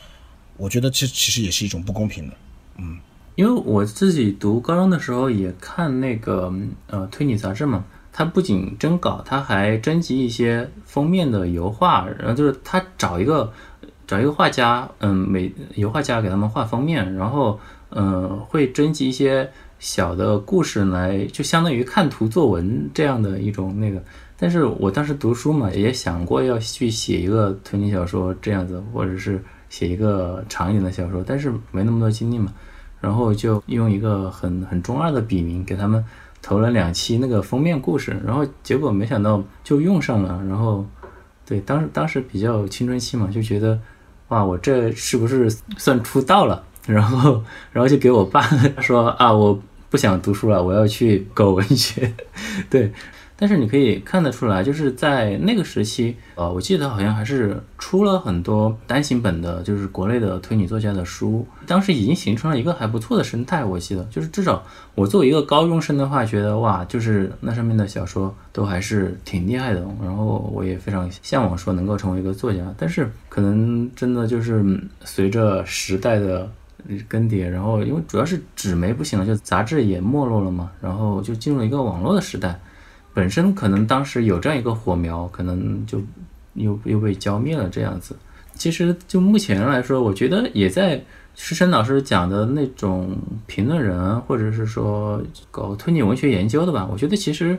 [0.57, 2.35] 我觉得这其实也是一种不公平的。
[2.79, 2.99] 嗯，
[3.37, 6.53] 因为我自己读高中的时候也看那个
[6.89, 13.53] 呃推理杂志嘛，它不仅征稿，它还征集一些封面的油画，然后就是他找一个
[14.07, 17.59] 找一个画家，嗯，美油画家给他们画封面，然后
[17.91, 19.51] 嗯会征集一些
[19.83, 24.03] 小的故事来，就相当于看图作文这样的一种那个。
[24.39, 29.43] 但是我当时读书嘛，也想过要去写一个推理小说这样子，或者是。
[29.73, 32.53] 写一个长一点的小说，但是没那么多精力嘛，
[33.01, 36.05] 然后就用一个很很中二的笔名给他们
[36.43, 40.85] 投了两期那个封面故事，然后结果没想到就用上了，然后
[41.47, 43.81] 对当时当时比较青春期嘛，就觉得
[44.29, 46.63] 哇，我这是不是算出道了？
[46.87, 47.43] 然后
[47.73, 48.43] 然后就给我爸
[48.83, 49.59] 说啊，我
[49.93, 52.15] 不想读书了，我要去搞文学，
[52.71, 52.91] 对。
[53.35, 61.45] 但是你可以看得出来，就是在那个时期，呃，我记得好像还是出了很多单行本的，就是国内的推理作家的书。
[61.67, 63.65] 当时已经形成了一个还不错的生态。
[63.65, 69.85] 我记得，就是至少我作为一个高中生的话，觉得哇，就是那上面的小说都还是挺厉害的。
[70.01, 72.73] 然后我也非常向往说能够成为一个作家。
[72.79, 74.65] 但是可能真的就是
[75.05, 76.49] 随着时代的
[77.09, 82.61] 更迭，然后因为主要是纸媒不行了，就杂志也没落了嘛，然后就进入了一个网络的时代。
[83.15, 86.01] 本身可能当时有这样一个火苗，可能就
[86.55, 88.17] 又又被浇灭了这样子。
[88.55, 91.03] 其实就目前来说，我觉得也在
[91.35, 93.17] 师生老师讲的那种
[93.47, 96.89] 评论人，或者是说搞推理文学研究的吧。
[96.91, 97.59] 我觉得其实，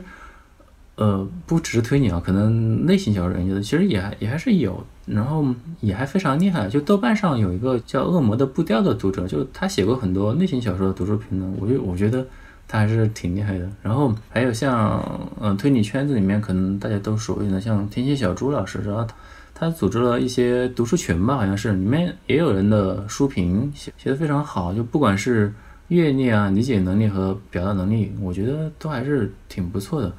[0.96, 5.44] 呃，不只是推理啊，可能类型小说研究的其实也还也还是有，然后
[5.80, 6.68] 也还非常厉害。
[6.68, 12.26] 就豆瓣上有一个叫《恶魔的步调》的读者，就他写过很多类型小说的读书评论，我就我觉得。
[12.66, 13.68] 他还是挺厉害的。
[13.82, 14.98] 然后还有像，
[15.38, 19.14] 嗯，推理圈子里面可能大家都熟悉的，像天蝎小猪老师，然后他
[19.54, 25.52] 他组织了一些读书群吧，好像是里面也有人的书评写写的非常好，就不管是
[25.88, 30.10] 阅历啊、理解能力和表达能力，我觉得都还是挺不错的。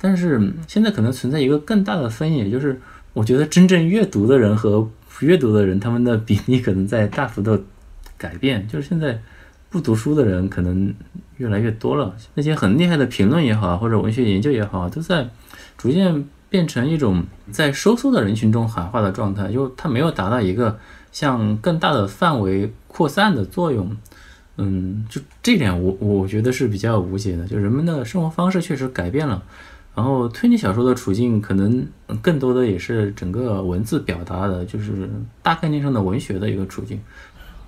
[0.00, 2.80] 但是现在可能存在一个更大的分野，就是
[3.12, 7.60] 我觉得真正阅读的人和不阅读的人，他们的比例可能在大幅的
[8.16, 9.20] 改变，就是现在。
[9.68, 10.94] 不读书的人可能
[11.38, 15.28] 越来越多了，那些很厉害的评论也好，或者文学研究也好，都在
[15.76, 20.78] 逐渐变成一种在收缩的人群中喊话的状态，就它没有达到一个
[21.10, 23.94] 向更大的范围扩散的作用。
[24.56, 27.46] 嗯，就这点我我觉得是比较无解的。
[27.46, 29.42] 就人们的生活方式确实改变了，
[29.96, 31.88] 然后推理小说的处境可能
[32.20, 35.10] 更多的也是整个文字表达的，就是
[35.42, 37.00] 大概念上的文学的一个处境。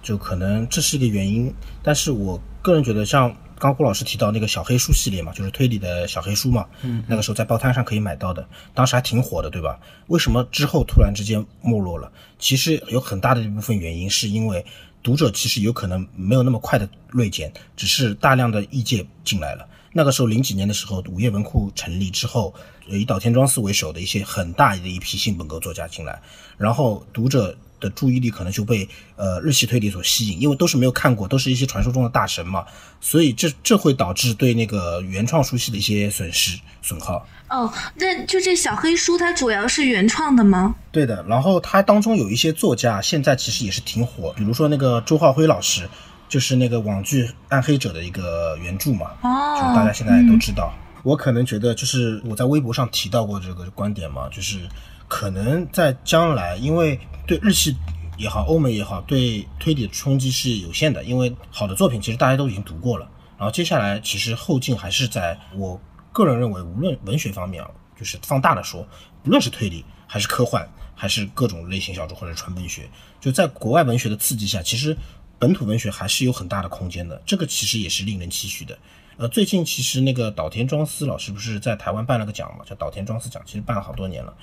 [0.03, 9.81] 就可能这是一个原因，但是我个人觉得，像刚胡老师提到那个小黑书系列嘛，就是推理的小黑书嘛，嗯，那个时候在报摊上可以买到的，当时还挺火的，对吧？
[10.07, 12.13] 为什么之后突然之间没落了？
[12.39, 14.65] 其实有很大的一部分原因，是因为
[15.03, 19.67] 读者其实有可能没有那么快的锐减，只是大量的异界进来了。
[19.93, 22.55] 那个时候零几年的时候，午夜文库成立之后，
[22.87, 26.21] 以岛田庄司为首的一些很大的一批新本格作家进来，
[26.57, 27.57] 然后读者。
[27.81, 32.67] 的注意力可能就被呃日系推理所吸引，因为都是没有看过，都是一些传说中的大神嘛，
[33.01, 37.25] 所以这这会导致对那个原创书系的一些损失损耗。
[37.49, 40.75] 哦，那就这小黑书它主要是原创的吗？
[40.91, 45.89] 对的，然后它当中有一些作家现在其实也是挺火，比如说那个周浩辉老师，
[46.29, 50.73] 就是那个网剧《暗黑者》的一个原著嘛，哦，就大家现在都知道。
[51.03, 54.69] 我可能觉得就是我在微博上提到过这个观点嘛，就是
[55.09, 56.99] 可能在将来因为。
[57.29, 57.77] 对日系
[58.17, 63.07] 也好，欧美也好，对推理的冲击是有限的，因为好的作品其实大家都已经读过了。
[63.37, 65.79] 然后接下来其实后劲还是在我
[66.11, 68.81] 个人认为，无论文学方面啊，就是放大的说，
[69.27, 72.89] 无论是推理还是科幻，还是各种类型小说或者纯文学，
[73.21, 74.97] 就在国外文学的刺激下，其实
[75.39, 77.21] 本土文学还是有很大的空间的。
[77.25, 78.79] 这个其实也是令人期许的。
[79.17, 84.35] 呃，最近其实那个岛田庄司老师不是在台湾办了个奖嘛，叫岛田庄司奖，其实办了好多年了。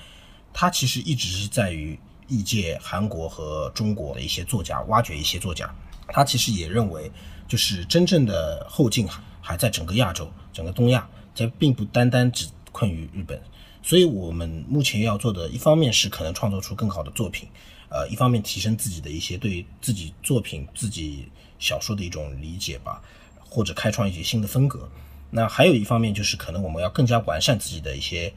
[0.53, 1.99] 他其实一直是在于。
[2.27, 5.71] 异界韩国和中国的一些作家挖掘一些作家，
[6.07, 7.11] 他其实也认为，
[7.47, 9.07] 就是真正的后劲
[9.39, 13.39] 还在整个亚洲，整个东亚，这并不单单只困于日本。
[13.83, 17.47] 所以我们目前要做的，一方面是可能创作出更好的作品，
[17.89, 23.01] 呃，一方面提升自己的一些对自己作品、自己小说的一种理解吧，
[23.39, 24.89] 或者开创一些新的风格。
[25.31, 28.31] 那还有一方面就是可能我们要更加完善自己的一些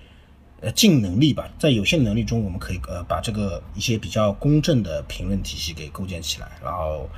[0.61, 7.09] 呃尽能力吧，在有限能力中，我们可以呃把这个一些比较公正的评论体系给构建起来，然后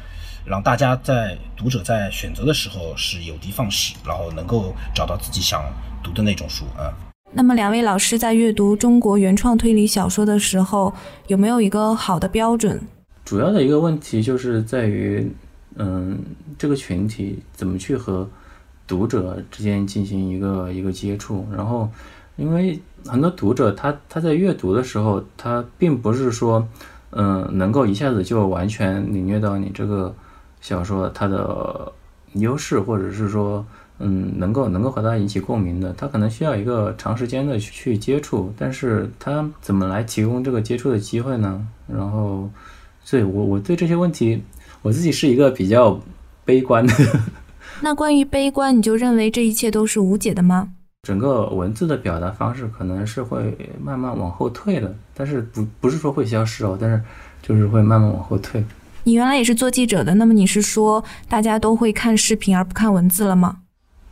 [0.45, 5.65] 让大家在读者在选择的时候是有的放矢，然后能够找到自己想
[6.03, 7.10] 读的那种书啊。
[7.33, 10.93] 那么，两位老师在阅读中国原创推理小说的时候，
[11.29, 12.81] 有没有一个好的标准？
[13.25, 15.31] 主要的一个问题就是在于，
[15.77, 16.19] 嗯，
[16.59, 18.29] 这个群体怎么去和
[18.85, 21.47] 读者之间进行一个一个接触。
[21.55, 21.89] 然后，
[22.35, 26.67] 因为很多读者他他在阅读的时候，他并不是说，
[27.11, 30.13] 嗯，能够一下子就完全领略到你这个
[30.61, 31.93] 小说它的
[32.33, 33.65] 优势，或者是说。
[34.03, 41.67] 嗯，能够能够和他引起共鸣的，他可能需要一个长时间的去接触，但是他怎么来提供这个接触的机会呢？
[41.87, 42.49] 然后，
[43.05, 44.43] 所以我我对这些问题，
[44.81, 46.01] 我自己是一个比较
[46.47, 46.95] 悲观的。
[47.83, 50.71] 那关于悲观，你就认为这一切都是无解的吗？
[51.03, 57.03] 整个文字的表达方式可能是会慢慢往后退的，但是不不是说会消失哦，但是
[57.43, 58.65] 就是会慢慢往后退。
[59.05, 63.59] 你原来也是做记者的，那么你是说大家都会看视频而不看文字了吗？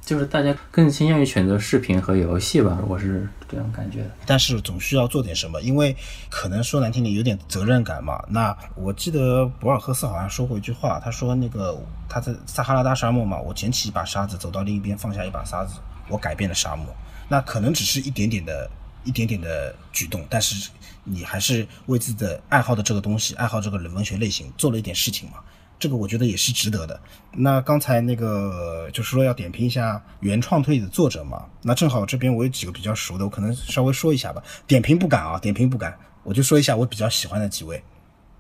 [0.09, 4.11] 就是大家更倾向于选择视频和游戏吧，我是这样感觉的。
[4.25, 5.95] 但是总需要做点什么，因为
[6.31, 8.19] 可能说难听点，有点责任感嘛。
[8.27, 15.75] 那我记得博尔赫斯好像说过一句话，他说那个他在撒哈拉大沙漠嘛，我捡起一把沙子，走到另一边放下一把沙子，
[16.09, 16.87] 我改变了沙漠。
[17.29, 18.71] 那可能只是一点点的、
[19.05, 20.71] 一点点的举动，但是
[21.05, 25.37] 你还是为自己的爱好的这个东西、爱好这个文学类型做了一点事情嘛。
[25.79, 27.01] 这个我觉得也是值得的。
[27.33, 34.43] 那刚才那个就是说要点评一下原创推理的作者嘛，那正好这边我有几个比较熟的，我可能稍微说一下吧。
[34.67, 37.83] 点评不敢啊，点评不敢，我就说一下我比较喜欢的几位。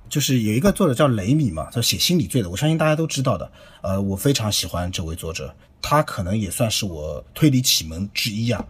[0.09, 3.53] 就是有一个作者叫雷米嘛，他写心理罪的，我相信大家都知道的。
[3.83, 8.64] 呃，我非常喜欢这位作者，他可能也算是我推理启蒙之一啊。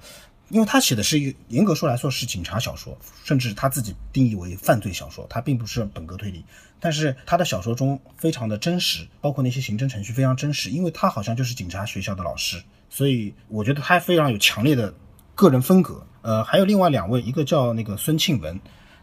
[0.48, 6.44] 因为他写的是一严格说来说是警察小说，甚至他自己定义为犯罪小说，他并不是本格推理。
[6.80, 14.92] 但是他的小说中非常的真实，包括那些刑侦程序非常真实，因为他好像就是警察学校的老师，所以我觉得他非常有强烈的
[15.34, 16.04] 个人风格。
[16.22, 18.58] 呃，还有另外两位，一个叫那个孙庆文，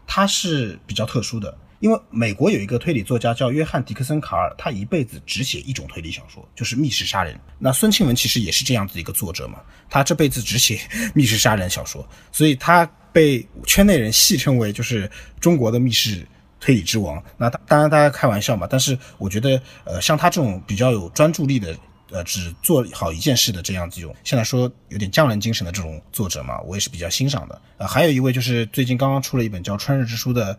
[0.06, 1.56] 他是比较特殊的。
[1.78, 7.38] 因为美国有一个推理作家叫约翰·迪克森·卡尔，他一辈子只写一种推理小说，就是密室杀人。
[7.58, 9.60] 那孙庆文其实也是这样子一个作者嘛，
[9.90, 10.80] 他这辈子只写
[11.14, 16.26] 密室杀人小说，所以他被圈内人戏称为就是中国的密室
[16.66, 17.22] 推理之王。
[17.36, 21.76] 那当然大家开玩笑嘛，但是我觉得，呃，像他这种比较有专注力的，
[22.10, 27.62] 呃，只做好一件事的这样子有，现在说有点匠人精神的这种作者嘛，我也是比较欣赏的。
[27.78, 30.58] 呃，还有一位就是最近刚刚出了一本叫《春日之书》的。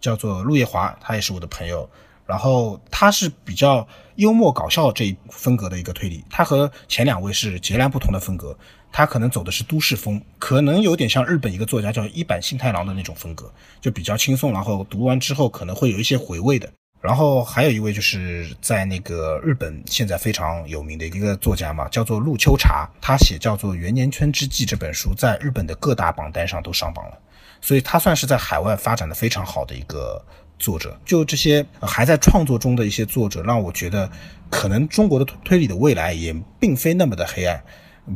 [0.00, 1.86] 叫做陆夜华，他也是我的朋友。
[2.30, 8.56] 然后他是比较幽默搞笑这一风格的一个推理，他和前两位是截然不同的风格。
[8.92, 14.52] 他可能走的是都市风，可能有点像日本一个作家叫一坂幸太郎的那种风格，就比较轻松。
[14.52, 16.68] 然后读完之后可能会有一些回味的。
[17.00, 27.18] 然后还有一位就是在那个日本现在非常有名的一个作家嘛，叫做陆秋茶，他写叫做《元年圈之际》这本书，在日本的各大榜单上都上榜了。
[27.62, 30.20] 所以他算是在海外发展的非常好的一个
[30.60, 30.96] 作者。
[31.04, 34.08] 就这些还在创作中的一些作者，让我觉得，
[34.48, 37.60] 可能中国的推理的未来也并非那么的黑暗。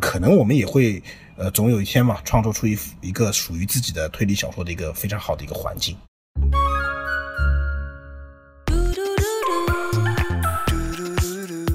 [0.00, 1.02] 可能我们也会，
[1.36, 5.96] 呃，总有一天嘛，创作出一一个属于自己的推理小说的一个非常好的一个环境。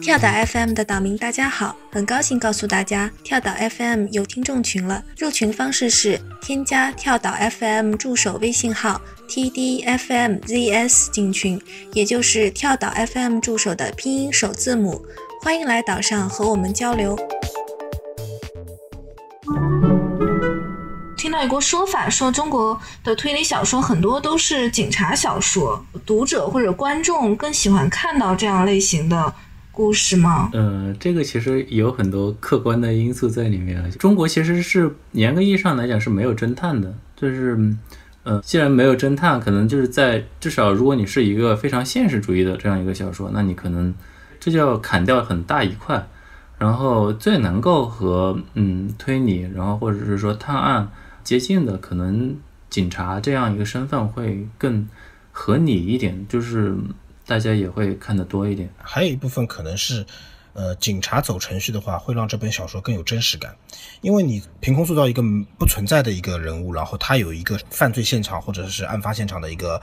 [0.09, 5.03] 跳岛 FM 的岛民，大家好，很高兴告诉大家，跳岛 FM 有听众群了。
[5.19, 11.61] 入群方式是添加跳岛 FM 助手微信号 tdfmzs 进群，
[11.93, 15.05] 也就是跳岛 FM 助手的拼音首字母。
[15.43, 17.15] 欢迎来岛上和我们交流。
[21.15, 29.35] 听到一个说法，说中国的推理小说很多都是警察小说，读者或者观众更喜欢看到这样类型的。
[29.79, 30.49] 故事吗？
[30.51, 33.89] 呃，这个其实有很多客观的因素在里面。
[33.91, 37.57] 中国其实是严格意义上来讲是没有侦探的，就是，
[38.23, 43.95] 呃，既然没有侦探，可能就是在至少如果你是一个非常现实主义的这样一个小说，那你可能
[44.37, 46.05] 这就要砍掉很大一块。
[46.57, 50.89] 然后最能够和嗯推理，然后或者是说探案
[51.23, 52.35] 接近的，可能
[52.69, 54.85] 警察这样一个身份会更
[55.31, 56.75] 合理一点，就是。
[57.29, 60.03] 大家也会看得多一点，还有一部分可能是，
[60.53, 63.55] 呃，警察走程序的话，会让这本小说更有真实感，
[64.01, 65.21] 因为你凭空塑造一个
[65.59, 69.79] 不存在的一个人物，然后他有一个犯罪现场或者是案发现场的一个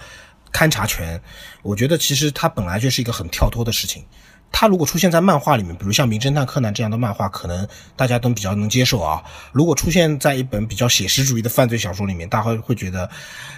[0.53, 1.23] 勘查权，
[1.63, 4.05] 我觉得其实他本来就是一个很跳脱的事情。
[4.51, 9.23] 他如果出现在漫画里面，比如像《名侦探柯南》这样的漫画，可能大家都比较能接受啊。
[9.53, 13.09] 如果出现在一本比较写实主义的犯罪小说里面，大家会会觉得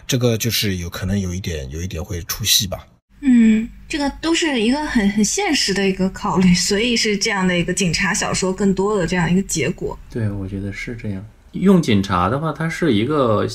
[0.07, 2.87] 这个就是有可能有一点有一点会出戏吧。
[3.21, 9.99] 嗯，这个都是一个很很现实的一个考虑，所以是这样的一个警察小说更多的这样一个结果。
[10.11, 11.25] 对，我觉得是这样。
[11.53, 13.49] 用警察的话，它是一个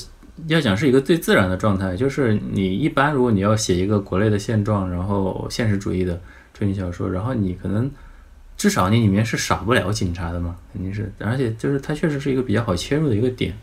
[0.48, 6.20] 要讲是一个最自然的状态，就是你一般如果你要写一个国内的现状，然后现实主义的
[6.52, 7.88] 推理小说，然后你可能
[8.56, 13.56] 至少你里面是少不了警察的嘛，肯定是，而且就是它确实是一个比较好切入的一个点。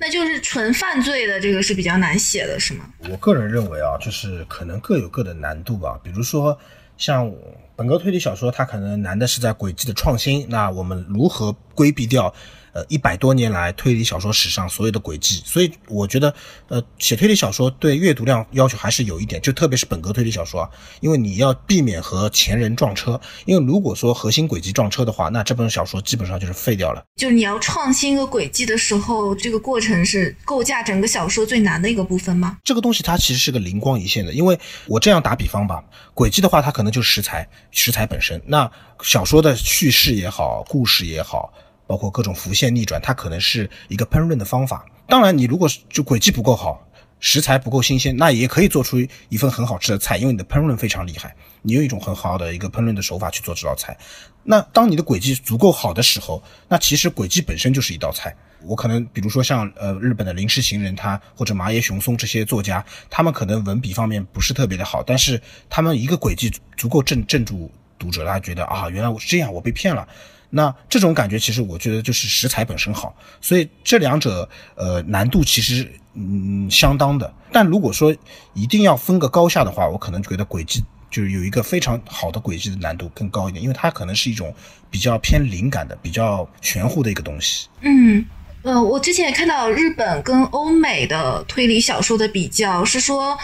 [0.00, 2.86] 那就是纯犯罪的这个是比较难写的，是吗？
[3.10, 6.00] 我个人认为啊，就是可能各有各的难度吧。
[6.02, 6.58] 比如说，
[6.96, 7.30] 像
[7.76, 10.46] 本格推理小说，它可能难的是在轨迹的创新。
[10.48, 12.34] 那我们如何规避掉？
[12.72, 16.32] 呃，一百多年来推理小说史上所有的轨迹，所以我觉得，
[16.68, 27.04] 呃，写推理小说对阅读量要求还是有一点，就特别是本格推理小说啊，因为你要避免和前人撞车，因为如果说核心轨迹撞车的话，那这本小说基本上就是废掉了。
[27.16, 32.58] 就是你要创新一个轨迹的时候，这个过程是构架整个小说最难的一个部分吗？
[32.62, 35.82] 这个东西它其实是个灵光一现的，因为我这样打比方吧，
[36.14, 38.40] 轨迹的话，它可能就是食材，食材本身。
[38.46, 38.70] 那
[39.02, 41.52] 小说的叙事也好，故事也好。
[41.90, 44.86] 包括各种浮现逆转，它可能是一个烹饪的方法。
[45.08, 46.80] 当然，你如果就轨迹不够好，
[47.18, 48.96] 食材不够新鲜，那也可以做出
[49.28, 53.98] 一份很好吃的菜，因为你的烹饪非常厉害，你有一种很好的一个烹饪的手法去做这道菜。
[54.44, 58.32] 那当你的轨迹足够好的时候，那其实轨迹本身就是一道菜。
[58.62, 67.68] 我可能比如说像呃日本的临时行人，他或者麻野雄松这些作家，他们可能文笔方面不是特别的好，但是他们一个轨迹足够镇镇住
[67.98, 70.06] 读者，他觉得啊，原来我是这样，我被骗了。
[70.50, 77.32] 那这种感觉，其实我觉得就是食材本身好，所以这两者呃难度其实嗯相当的。
[77.52, 78.14] 但如果说
[78.52, 84.54] 一定要分个高下的话，我可能觉得轨迹就是有一个非常好的轨迹的难度更高一点，因为它可能是一种
[84.90, 87.68] 比较偏灵感的、比较玄乎的一个东西。
[87.80, 88.24] 嗯，
[88.62, 93.36] 呃，我之前也看到日本跟欧美的推理小说的比较，是说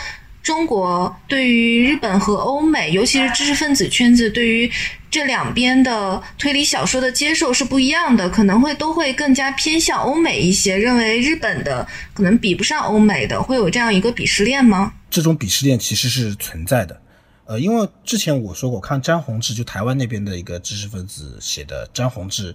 [0.46, 4.70] 中国对于日本和欧美，尤其是知识分子圈子对于。
[5.08, 14.92] 这两边的推理小说的接受是不一样的，可能会都会更加偏向欧美一些，认为日本的可能比不上欧美的，会有这样一个鄙视链吗？
[15.08, 17.00] 这种鄙视链其实是存在的，
[17.46, 22.54] 呃，因为之前我说过，看詹宏志就台湾那边的一个知识分子写的詹宏志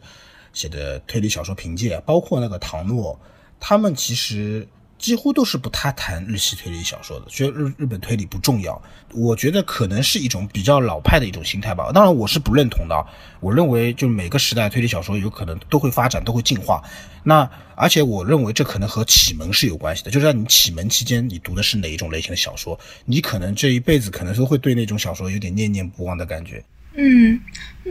[0.54, 3.20] 写的推理小说凭借，包括那个唐诺，
[3.60, 4.66] 他们其实。
[5.02, 8.80] 几乎都是不太谈日系推理小说的，觉得日日本推理不重要。
[9.14, 11.92] 我觉得可能是一种比较老派的一种心态吧。
[11.92, 13.06] 当然，我是不认同的。
[13.40, 16.84] 我认为，就每个时代推理小说有可能都会发展，都会进化。
[17.24, 20.12] 那而且，我认为这可能和启蒙是有关系的。
[20.12, 26.64] 就是在你启蒙期间，你读的是哪一种类型的小说，你可能这一辈子可能都会对那种小说有点念念不忘的感觉。
[26.94, 27.40] 嗯，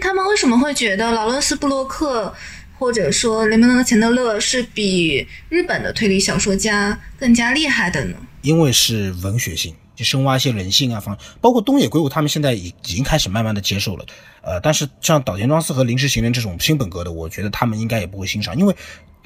[0.00, 2.32] 他们为什么会觉得劳伦斯布洛克？
[2.80, 8.16] 或者说，雷蒙德·钱德勒是比日本的推理小说家更加厉害的呢？
[8.40, 14.06] 因为是文学性，就深挖一些人性啊，方包括东野圭吾他们现在已已经开始慢慢的接受了。
[14.40, 18.74] 呃，但是像岛田庄司和临时行人这种新本格的，我觉得他们应该也不会欣赏，因为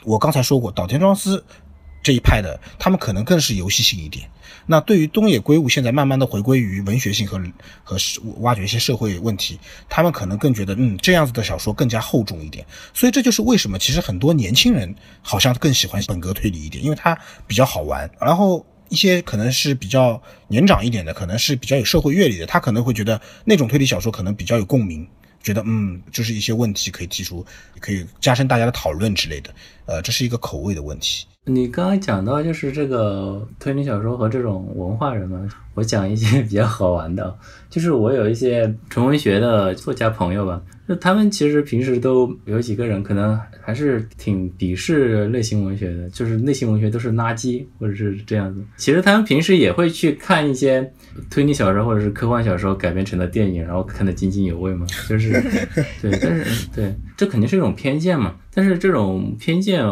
[0.02, 1.44] 我刚才说过，岛田庄司
[2.04, 4.30] 这一派的，他们可能更是游戏性一点。
[4.66, 7.42] 那对于东野圭吾现在慢慢的回归于文学性和
[7.82, 7.96] 和
[8.40, 18.08] 挖掘一些社会问题，他们可能更觉得嗯这样子的小说更加厚重一点，所以这就是为什么其实很多年轻人好像更喜欢本格推理一点，因为它比较好玩。
[18.20, 25.06] 然后一些可能是比较年长一点的，可能是比较有社会阅历的，他可能会觉得那种推理小说可能比较有共鸣，
[25.42, 27.44] 觉得嗯就是一些问题可以提出，
[27.80, 29.54] 可以加深大家的讨论之类的。
[29.86, 31.26] 呃，这是一个口味的问题。
[31.46, 37.36] 你刚刚讲到就是这个推理小说和这种文化人嘛，我讲一些比较好玩的，
[37.68, 48.64] 就是我有一些纯文学的作家朋友吧，就他们其实平时都有几个人可能还是挺鄙视类型文学的，就是类型文学都是垃圾或者是这样子。
[48.78, 50.90] 其实他们平时也会去看一些
[51.28, 55.30] 推理小说或者是科幻小说改编成的电影，然后看得津津有味嘛，就是
[56.00, 59.84] 对，但是对，这肯定是一种偏见嘛，但是这种偏见。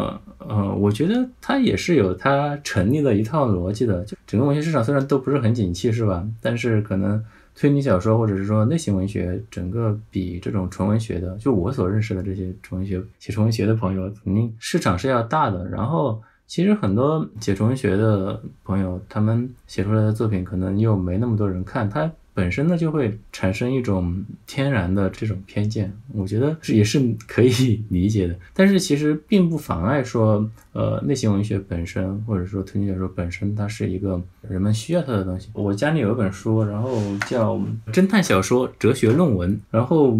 [0.49, 4.03] 嗯，我觉得它也是有它成立的一套逻辑的。
[4.05, 6.25] 就整个文学市场虽然都不是很景气，是吧？
[6.41, 7.23] 但是可能
[7.55, 15.67] 推理小说或者是说类型文学，整个比这种纯文学的，就我所认识的这些纯文学写纯文学的朋友，肯定市场是要大的。
[15.69, 28.35] 然后其实很多写纯文学的朋友，他们写出来的作品可能又没那么多人看，他本身呢就会产生一种天然的这种偏见，我觉得也是可以 理解的。
[28.53, 35.49] 但是其实并不妨碍说，呃，类型文学本身或者说推理小说本身，它是一个人们需要它的东西。
[35.53, 37.55] 我家里有一本书，然后叫
[37.91, 40.17] 《侦探小说哲学论文》，然后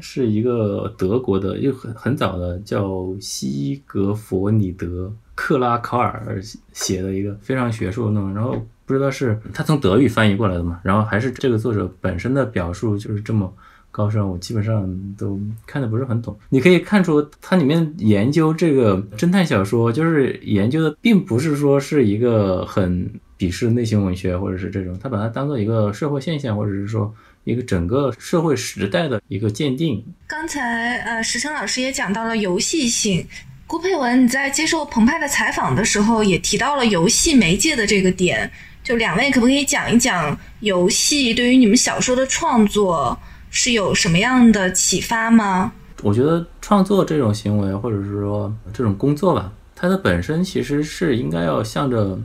[0.00, 8.60] 是一个德国的又很很早的叫西格弗里德克拉考尔写的一个非常学术的论文，然后。
[8.88, 10.80] 不知道是他从德语翻译过来的嘛？
[10.82, 13.52] 然后还是这个作者本身的表述就是这么
[13.90, 16.34] 高深，我基本上都看的不是很懂。
[16.48, 27.14] 你可以看出，它里面研究这个侦探小说，就是研究的并不是说是一个很鄙视内心文学，或者是这种，他把它当做一个社会现象，或者是说
[27.44, 30.02] 一个整个社会时代的一个鉴定。
[30.26, 33.26] 刚才呃，石成老师也讲到了游戏性，
[33.68, 38.50] 郭佩文你在接受澎湃的采访的时候也提到了游戏媒介的这个点。
[38.82, 43.18] 就两位可不可以讲一讲游戏对于你们小说的创作
[43.50, 45.70] 是有什么样的启发吗？
[46.02, 52.18] 我觉得创作这种行为，或者是说这种工作吧，它的本身其实是应该要向着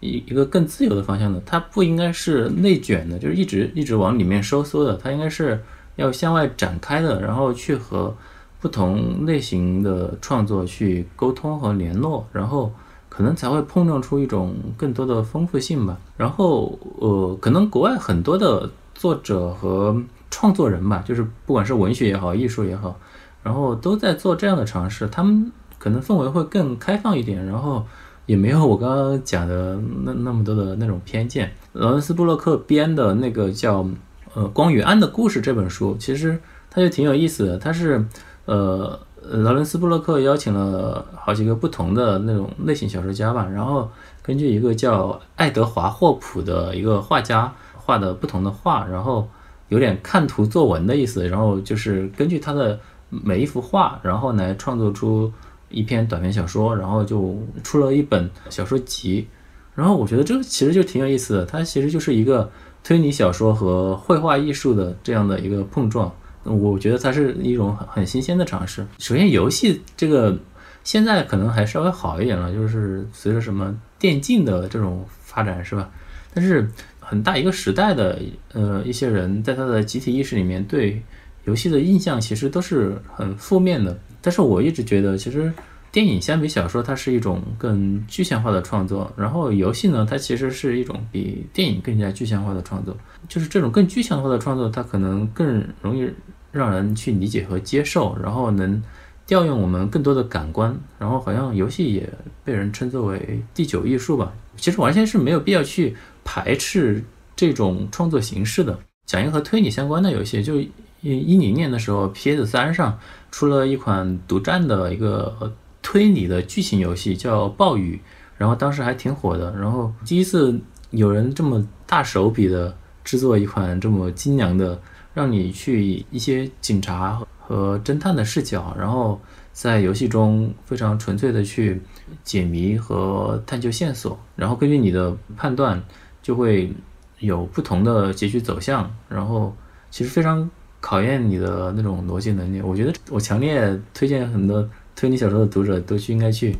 [0.00, 5.58] 一一个更自由的方向的，它不应该是内卷的，就是一直一直往里面收缩的，它应该是
[5.96, 8.14] 要向外展开的，然后去和
[8.62, 12.72] 不同类型的创作去沟通和联络，然后。
[13.14, 15.98] 可能才会碰撞出一种更多的丰富性吧。
[16.16, 19.94] 然后，呃，可能国外很多的作者和
[20.30, 22.98] 创作人吧，就是不管是文学也好，艺术也好，
[23.42, 25.06] 然后都在做这样的尝试。
[25.08, 27.84] 他们可能氛围会更开放一点，然后
[28.24, 31.52] 也没有我刚刚讲的那那么多的那种偏见。
[31.74, 33.84] 劳伦斯·布洛克编的那个叫
[34.32, 36.40] 《呃光与暗的故事》这本书，其实
[36.70, 37.58] 它就挺有意思的。
[37.58, 38.02] 它是，
[38.44, 38.98] 呃。
[39.24, 43.88] 劳伦斯·布洛克邀请了好几个不同的那种类型小说家吧，然后
[44.20, 49.28] 根据一个叫爱德华·霍普的一个画家画的不同的画，然后
[49.68, 52.76] 有点看图作文的意思，然后就是根据他的
[53.10, 55.32] 每一幅画，然后来创作出
[55.70, 59.28] 一篇短篇小说，然后就出了一本小说集。
[59.76, 62.50] 然后我觉得这个其实就挺有意思的，它其实就是一个
[62.82, 66.12] 推理小说和绘画艺术的这样的一个碰撞。
[66.44, 68.86] 我觉得它是一种很很新鲜的尝试。
[68.98, 70.38] 首先，游戏这个
[70.84, 75.90] 现在可能还稍微好一点了，就是随着什么电竞的这种发展，是吧？
[76.34, 76.68] 但是
[76.98, 78.18] 很大一个时代的
[78.52, 81.00] 呃一些人在他的集体意识里面对
[81.44, 83.98] 游戏的印象其实都是很负面的。
[84.20, 85.52] 但是我一直觉得，其实
[85.92, 89.12] 电影相比小说，它是一种更具象化的创作。
[89.16, 92.96] 然后游戏呢，它其实是一种比电影更加具象化的创作。
[93.28, 96.10] 就是这种更具象化的创作，它可能更容易。
[96.54, 98.82] 让人去理解和接受，然后能
[99.26, 102.06] 调用我们更多的感官，然后好像游戏也
[102.44, 104.30] 被人称作为第九艺术吧。
[104.58, 107.02] 其实完全是没有必要去排斥
[107.34, 108.78] 这种创作形式的。
[109.06, 110.70] 讲一个和推理相关的游戏，就一
[111.00, 112.98] 一零年的时候，PS 三上
[113.30, 115.50] 出了一款独占的一个
[115.82, 118.00] 推理的剧情游戏，叫《暴雨》，
[118.38, 119.54] 然后当时还挺火的。
[119.58, 120.58] 然后第一次
[120.90, 122.74] 有人这么大手笔的
[123.04, 124.80] 制作一款这么精良的。
[125.14, 129.20] 让你去一些警察和侦探的视角，然后
[129.52, 131.78] 在游戏中非常纯粹的去
[132.24, 135.78] 解谜和探究线索，然后根据你的判断
[136.22, 136.72] 就会
[137.18, 139.54] 有不同的结局走向，然后
[139.90, 142.62] 其实非常考验你的那种逻辑能力。
[142.62, 144.66] 我觉得我强烈推荐很多
[144.96, 146.56] 推理小说的读者都去应该去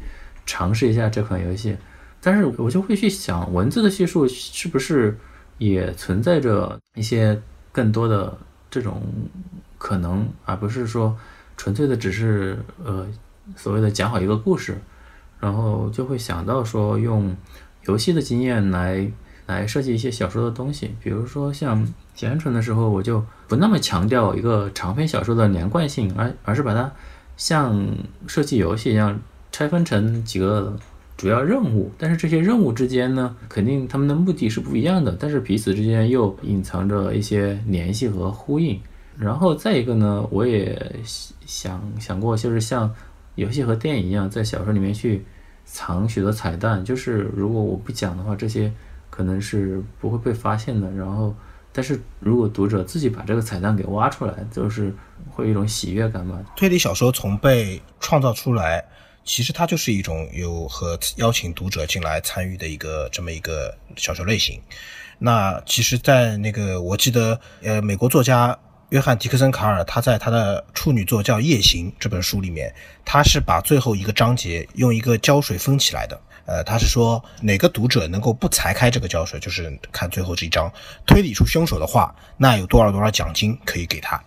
[0.47, 1.76] 尝试一下这款游戏，
[2.20, 5.18] 但是我就会去想，文字的叙述是不是
[5.59, 7.41] 也存在着一些。
[7.74, 8.37] 更多的
[8.70, 9.01] 这种
[9.78, 11.16] 可能，而不是说
[11.57, 13.09] 纯粹的只是呃
[13.57, 14.76] 所谓的讲好一个故事，
[15.41, 17.35] 然后就会想到说用
[17.87, 19.11] 游戏的经验来
[19.47, 20.95] 来设计一些小说的东西。
[21.03, 21.83] 比如说像
[22.14, 26.93] 《简纯》的时候，我就不那么强调一个长篇小说的连贯性，而而是把它
[27.43, 27.84] 像
[28.28, 29.20] 设计游戏一样
[29.51, 30.76] 拆分成几个。
[31.14, 38.80] 主要任务，但是这些任务之间呢，肯定他们的目的是不一样的，但是彼此之间又隐藏着一些联系和呼应。
[39.16, 40.76] 然后再一个呢，我也
[41.47, 42.93] 想想过，就是像
[43.36, 45.24] 游戏和电影一样，在小说里面去
[45.64, 48.72] 藏许多彩蛋，就是如果我不讲的话，这些
[49.09, 50.90] 可能是不会被发现的。
[50.90, 51.32] 然后，
[51.73, 54.95] 但是如果读者自己把这个彩蛋给挖出来，就是
[55.31, 56.41] 会有一种喜悦感嘛。
[56.57, 58.85] 推理小说从被创造出来。
[59.25, 64.61] 其实它就是一种有和邀请读者进来参与的一个这么一个小说类型。
[65.20, 68.59] 那其实，在那个我记得，呃，美国作家
[68.89, 76.20] 约翰迪克森卡尔他在他的处女作叫《夜行》这本书里面，他是把最后一个章节用一个胶水封起来的。
[76.45, 80.72] 呃，他是说哪个读者能够不裁开这个胶水，就是看最后这一章，
[81.07, 84.22] 推理出凶手的话，那有多少多少奖金可以给他。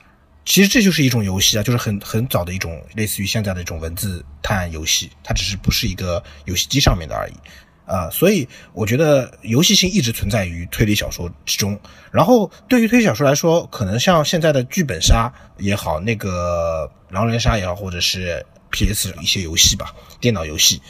[0.45, 7.33] 其实这就是一种游戏啊，就是很很早的一种类似于现在的一种文字探案游戏，它只是不是一个游戏机上面的而已。
[7.87, 11.79] 啊，所以我觉得游戏性一直存在于推理小说之中。
[12.11, 20.81] 然后对于推理小说来说，可能像现在的剧本杀也好，那个狼人杀也好，或者是 PS 一些游戏吧，电脑游戏，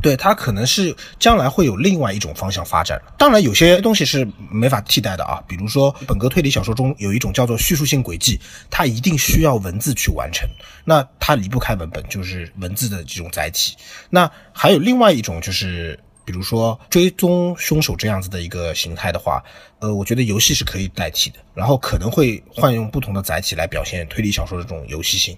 [0.00, 3.00] 对它可能是将来会有另外一种方向发展。
[3.18, 10.48] 当然，有些东西是没法替代的啊，比如说本格推理小说中有一种叫做叙述性轨迹，它一定需要文字去完成，
[10.84, 13.76] 那它离不开文本，就是文字的这种载体。
[14.08, 15.98] 那还有另外一种就是。
[16.22, 19.42] 比如说追踪凶手这样子的一个形态的话，
[19.80, 25.36] 呃，我觉得游戏是可以代替的，然后可能会换用不同的载体来表现推理小说的这种游戏性。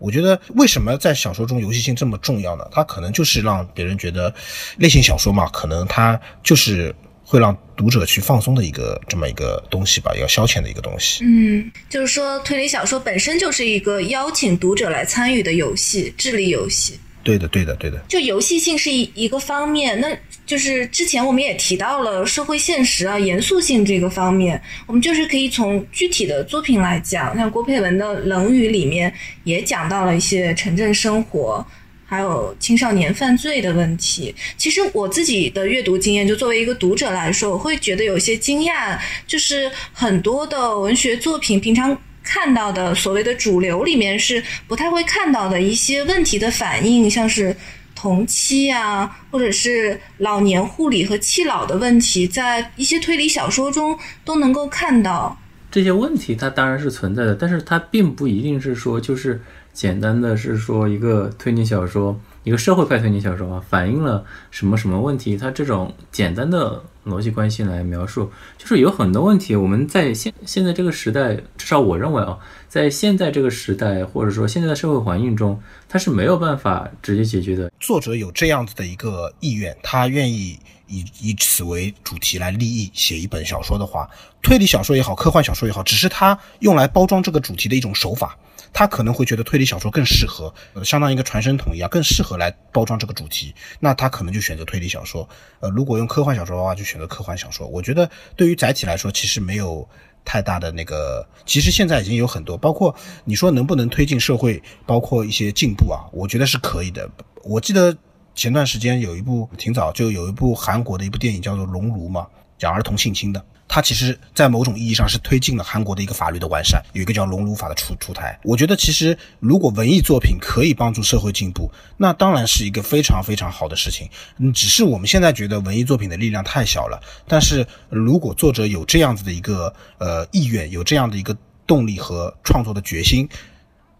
[0.00, 2.64] 我觉得为什么在小说中游戏性这么重要呢？
[2.72, 4.34] 它可能就是让别人觉得
[4.78, 6.92] 类型小说嘛，可能它就是
[7.22, 11.22] 会让读者去放松的一个这么一个东西吧，要消遣的一个东西。
[11.24, 16.98] 嗯，就是说推理小说本身就是一个邀请读者来参与的游戏，智力游戏。
[17.22, 17.98] 对的，对的，对的。
[18.08, 20.08] 就游戏性是一一个方面，那。
[20.46, 29.14] 就是之前我们也提到了社会现实啊、严肃性这个方面，我们就是可以从具体的作品来讲，像郭佩文的《冷雨》里面
[29.44, 31.64] 也讲到了一些城镇生活，
[32.04, 34.34] 还有青少年犯罪的问题。
[34.56, 38.98] 其实我自己的阅读经验，就作为一个读者来说，我会觉得有些惊讶，
[39.28, 41.96] 就是很多的文学作品平常
[42.30, 47.56] 看到的所谓的主流里面是不太会看到的一些问题的反应，像是。
[47.92, 55.36] 同期啊，或者是老年护理和弃老的问题，在一些推理小说中都能够看到。
[55.70, 59.38] 这些问题它当然是存在的，但是它并不一定是说就是
[59.74, 65.36] 简单的是说一个推理小说，一个社会派推理小说啊，反映了什么什么问题？
[65.36, 72.38] 它这种简单的逻辑关系来描述，就是有很多问题，我们在现现在这个时代，至少我认为啊。
[72.68, 77.70] 在现在这个时代，或者说现在的社会环境中，它是没有办法直接解决的。
[77.80, 84.08] 作者有这样子的一个意愿，他愿意以以此为主题来立意写一本小说的话，
[84.40, 88.38] 推理小说也好，科幻小说也好，只是他用来包装这个主题的一种手法。
[88.72, 90.52] 他可能会觉得推理小说更适合，
[90.84, 93.54] 相当于一个传声筒一样，更适合来包装这个主题。
[93.78, 95.28] 那他可能就选择推理小说。
[95.60, 97.66] 呃，如果用科幻小说的话，就选择科幻小说。
[97.66, 99.88] 我觉得对于载体来说，其实没有。
[100.22, 102.94] 太大的那个，其实现在已经有很多，包括
[103.24, 107.08] 你说能不能推进社会，包括一些进步啊，我觉得是可以的。
[107.42, 107.96] 我记得
[108.34, 112.26] 前段时间有一部挺早就有一部韩国的一部电影叫做《熔炉》嘛，
[112.58, 113.44] 讲儿童性侵的。
[113.72, 118.36] 它其实，在某种意义上是推进了韩国的一个法律的完善，有一个叫“熔炉法”的出出台。
[118.42, 124.08] 我觉得，其实如果文艺作品可以帮助社会进步，那当然是一个非常非常好的事情。
[124.38, 127.00] 嗯，只是我们现在觉得文艺作品的力量太小了。
[127.28, 133.28] 但是如果作者有这样子的一个呃意愿，有这样的一个动力和创作的决心，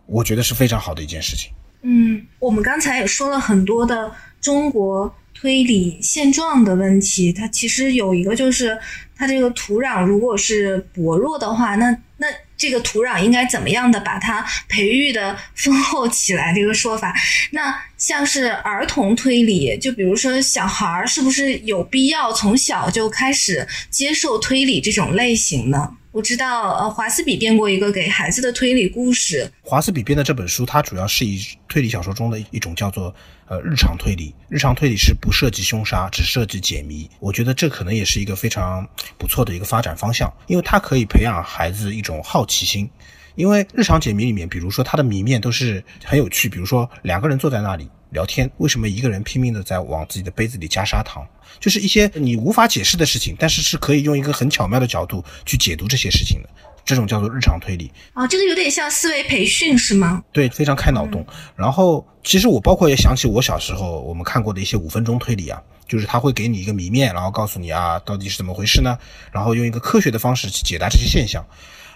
[0.07, 1.53] 我觉得是非常好的一件事情。
[1.83, 4.11] 嗯，我们刚才也说了很多的
[4.41, 8.77] 中国推理现状的问题，它其实有一个就是。
[9.21, 12.27] 它这个土壤如果是薄弱的话，那那
[12.57, 16.55] 这个土壤应该怎么样的把它培育的丰厚起来？
[16.55, 17.15] 这个说法，
[17.51, 25.97] 那像是儿童推理，就比如说小孩儿是不是有必要从小就开始接受推理这种类型呢？
[26.13, 29.49] 我知道，呃，华斯比编过一个给孩子的推理故事。
[29.63, 33.15] 华斯比编的这本书，它主要是以推理小说中的一种叫做
[33.47, 34.35] 呃日常推理。
[34.49, 37.09] 日常推理是不涉及凶杀，只涉及解谜。
[37.21, 38.85] 我觉得这可能也是一个非常
[39.17, 42.91] 不错的一个发展方向，因为它可以培养孩子一种好奇心。
[43.37, 51.27] 因为日常解谜里面，比如说它的谜面都是很有趣，比如说两个人坐在那里聊天，为什么一个人拼命的在往自己的杯子里加砂糖？
[51.59, 56.49] 就是一些你无法解释的事情，但是是可以用一个很巧妙的角度去解读这些事情的，
[56.85, 57.91] 这种叫做日常推理。
[58.15, 60.23] 哦，这个有点像思维培训是吗？
[60.33, 61.27] 对，非常开脑洞。
[61.57, 68.97] 然后，其实我包括也想起我小时候我们看过的一些五分钟推理啊，就是他会给你一个谜面，然后告诉你啊到底是怎么回事呢？
[69.33, 71.45] 然后用一个科学的方式去解答这些现象。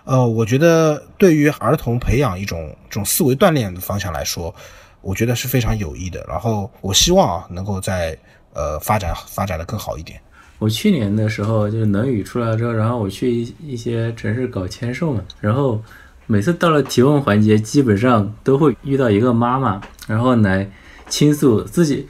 [0.05, 4.55] 呃，我觉得对于儿童培养一种这种思维锻炼的方向来说，
[5.05, 6.25] 我觉得是非常有益的。
[6.27, 8.19] 然后，我希望啊能够在。
[8.57, 10.21] 呃，发展发展的更好一点。
[10.61, 15.83] 我去年的时候就是能语出来之后，然后我去一一些城市搞签售嘛，然后
[16.29, 20.71] 每次到了提问环节，基本上都会遇到一个妈妈，然后来
[21.09, 22.07] 倾诉自己，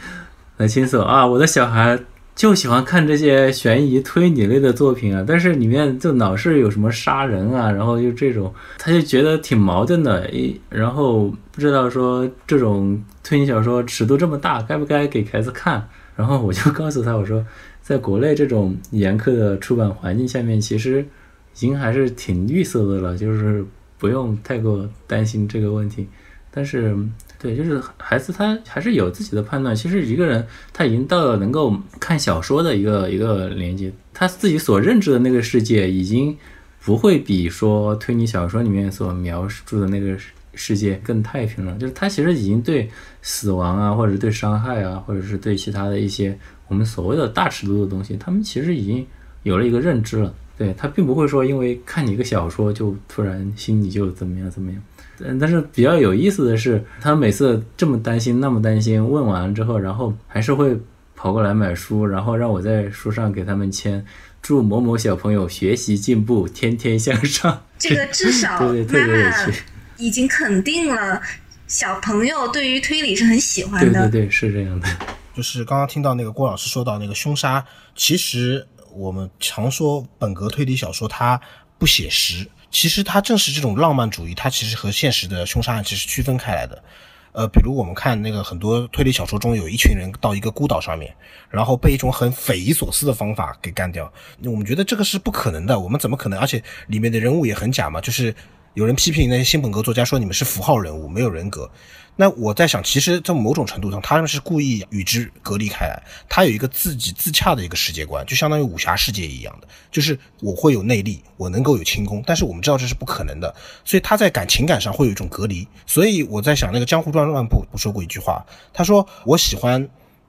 [0.59, 1.99] 来倾诉啊，我的小孩
[2.35, 15.89] 就喜欢看这些悬疑推理类的作品啊，但是里面就老是有什么杀人啊，然后就这种，他就觉得挺矛盾的，一然后不知道说这种推理小说尺度这么大，该不该给孩子看。
[16.17, 17.45] 然后我就告诉他，我说，
[17.83, 21.07] 在国内这种严苛的出版环境下面，其实已
[21.55, 23.65] 经还是挺绿色的了，就是
[23.99, 26.07] 不用太过担心这个问题。
[26.53, 26.97] 但是，
[27.45, 29.77] 对，就是孩子他还是有自己的判断。
[29.77, 36.35] 其实一个人他已经到了能够看小说的一个一个年纪，他自己所认知的那个世界已经
[36.83, 40.17] 不会比说推理小说里面所描述的那个
[40.55, 41.77] 世界更太平了。
[41.77, 42.89] 就是他其实已经对
[43.21, 46.35] 死亡啊，或者对伤害啊，或者是对其他的一些
[46.69, 49.07] 我们所谓的大尺度的东西，他们其实已经
[49.43, 50.35] 有了一个认知了。
[50.57, 54.81] 对他并不会说因为看你一个小说就突然心里就怎么样怎么样。
[55.27, 60.79] 嗯，但是比较有意思的是，他每次这么担心那么担心，问完之后，然后还是会
[61.17, 64.05] 跑过来买书，然后让我在书上给他们签
[64.43, 69.63] “祝某某小朋友学习进步，天天向上 ”。这个至少对对特别有趣，
[69.97, 71.21] 已经肯定了
[71.67, 74.09] 小朋友对于推理是很喜欢 的。
[74.09, 74.87] 对对对，是这样的。
[75.35, 77.65] 就是刚刚听到那个郭老师说到那个凶杀，
[77.97, 81.41] 其实我们常说本格推理小说它
[81.79, 82.47] 不写实。
[82.75, 86.83] 其实它正是这种浪漫主义，它其实和现实的凶杀案其实区分开来的。
[87.31, 91.15] 呃，比如我们看那个很多推理小说中，有一群人到一个孤岛上面，
[91.49, 94.13] 然后被一种很匪夷所思的方法给干掉。
[94.43, 96.37] 我们觉得这个是不可能的，我们怎么可能？
[96.41, 98.35] 而且里面的人物也很假嘛，就是
[98.75, 101.71] 有人批评那些新本格作家说你们是符号人物，没有人格。
[102.17, 106.03] 那我在想，其实，在某种程度上，他们是故意与之隔离开来。
[106.29, 112.23] 他有一个自己自洽的一个世界观，就相当于武侠世界一样的，就是我会有内力，我能够有轻功。
[112.27, 113.55] 但是我们知道这是不可能的，
[113.85, 115.67] 所以他在感情感上会有一种隔离。
[115.87, 119.89] 所以我在想，那个江湖传乱步不说过一句话，他说：“我喜欢。”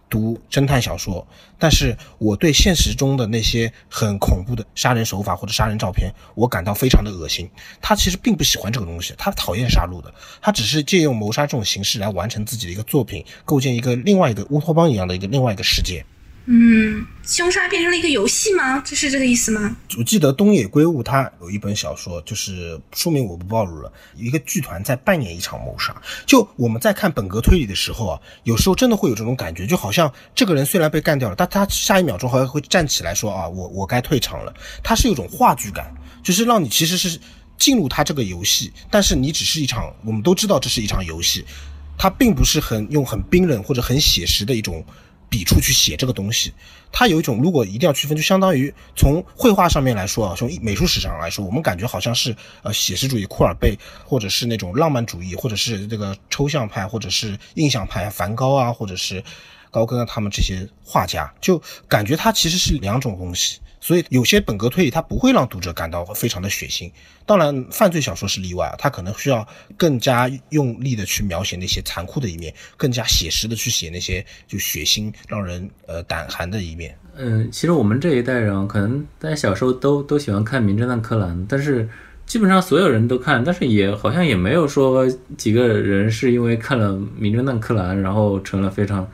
[0.10, 1.26] 读侦探小说，
[1.58, 7.50] 但是我对现实中的那些很恐怖的杀人手法或者杀人照片，我感到非常的恶心。
[7.82, 16.06] 他其实并不喜欢这个东西，他讨厌杀戮的，他只是借用谋杀这种形式来完成自己的一个作品，构建一个另外一个乌托邦一样的一个另外一个世界。
[16.48, 18.80] 嗯，凶杀变成了一个游戏吗？
[18.86, 19.76] 这是这个意思吗？
[19.98, 23.92] 我记得东野圭吾他有一本小说，就是书名我不暴露了。
[24.16, 26.00] 一个剧团在扮演一场谋杀。
[26.28, 34.54] 就我们在看本格推理的时候啊，有时候真的会有这种感觉，就好像这个人虽然被干掉了，但他下一秒钟好像会站起来说啊，我我该退场了。
[34.84, 35.92] 他是有种话剧感，
[36.22, 37.20] 就是让你其实是
[37.58, 41.44] 进入他这个游戏，但是你只是一场，我们都知道这是一场游戏，
[41.98, 44.86] 他并不是很用很冰冷或者很写实的一种。
[45.36, 46.54] 笔触去写这个东西，
[46.94, 52.34] 它有一种，如果一定要区分，就相当于从绘画上面来说啊，从美术史上来说，我们感觉好像是
[52.64, 59.22] 呃写实主义库尔贝，或者是那种浪漫主义，或者是这个抽象派，或者是印象派，梵高啊，或者是
[59.72, 63.60] 高更啊，他们这些画家，就感觉它其实是两种东西。
[63.86, 66.92] 所以有些本格推理它不会让读者感到非常的血腥，
[67.24, 76.98] 当然犯罪小说是例外啊，它可能需要更加用力的去描写那些残酷的一面，更加写实的去写那些就血腥让人呃胆寒的一面。
[77.16, 81.88] 嗯，其实我们这一代人可能大家小时候都都喜欢看《名侦探柯南》，但是
[82.26, 85.08] 基本上所有人都看，但是也好像也没有说
[85.38, 89.08] 几个人是因为看了《名侦探柯南》然后成了非常。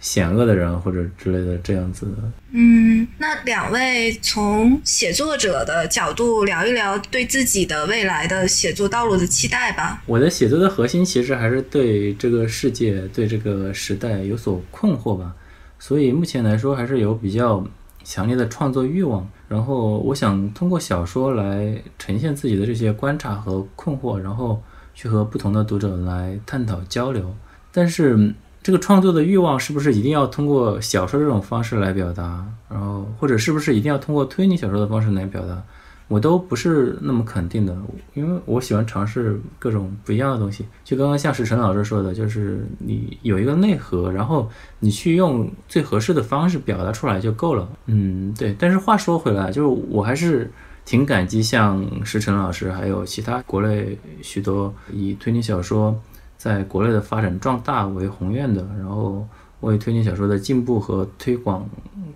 [0.00, 2.16] 险恶的人或者之类的这样子的，
[2.52, 10.00] 嗯，那两位从写作者的角度聊一聊对自己的未来的写作道路的期待吧。
[10.06, 15.34] 我的写作的核心其实还是对这个世界、对这个时代有所困惑吧，
[15.80, 17.66] 所以目前来说还是有比较
[18.04, 19.28] 强烈的创作欲望。
[19.48, 24.62] 然后我想通过小说来呈现自己的这些观察和困惑，然后
[24.94, 27.34] 去和不同的读者来探讨交流，
[27.72, 28.32] 但是。
[28.62, 32.44] 这个创作的欲望是不是一定要通过小说这种方式来表达？
[32.68, 35.62] 然后或者是不是一定要通过推理小说的方式来表达？
[36.08, 37.76] 我都不是那么肯定的，
[38.14, 40.64] 因为我喜欢尝试各种不一样的东西。
[40.82, 44.48] 就刚刚像是陈老师说的，就是你有一个内核，然后
[44.78, 47.68] 你去用最合适的方式表达出来就够了。
[47.86, 48.56] 嗯，对。
[48.58, 50.50] 但是话说回来，就是我还是
[50.86, 55.94] 挺感激像石晨老师，还有其他国内许多以推理小说。
[56.38, 59.26] 在国内的发展壮大为宏愿的，然后
[59.60, 61.68] 为推理小说的进步和推广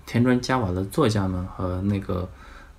[0.06, 2.28] 添砖加瓦的作家们和那个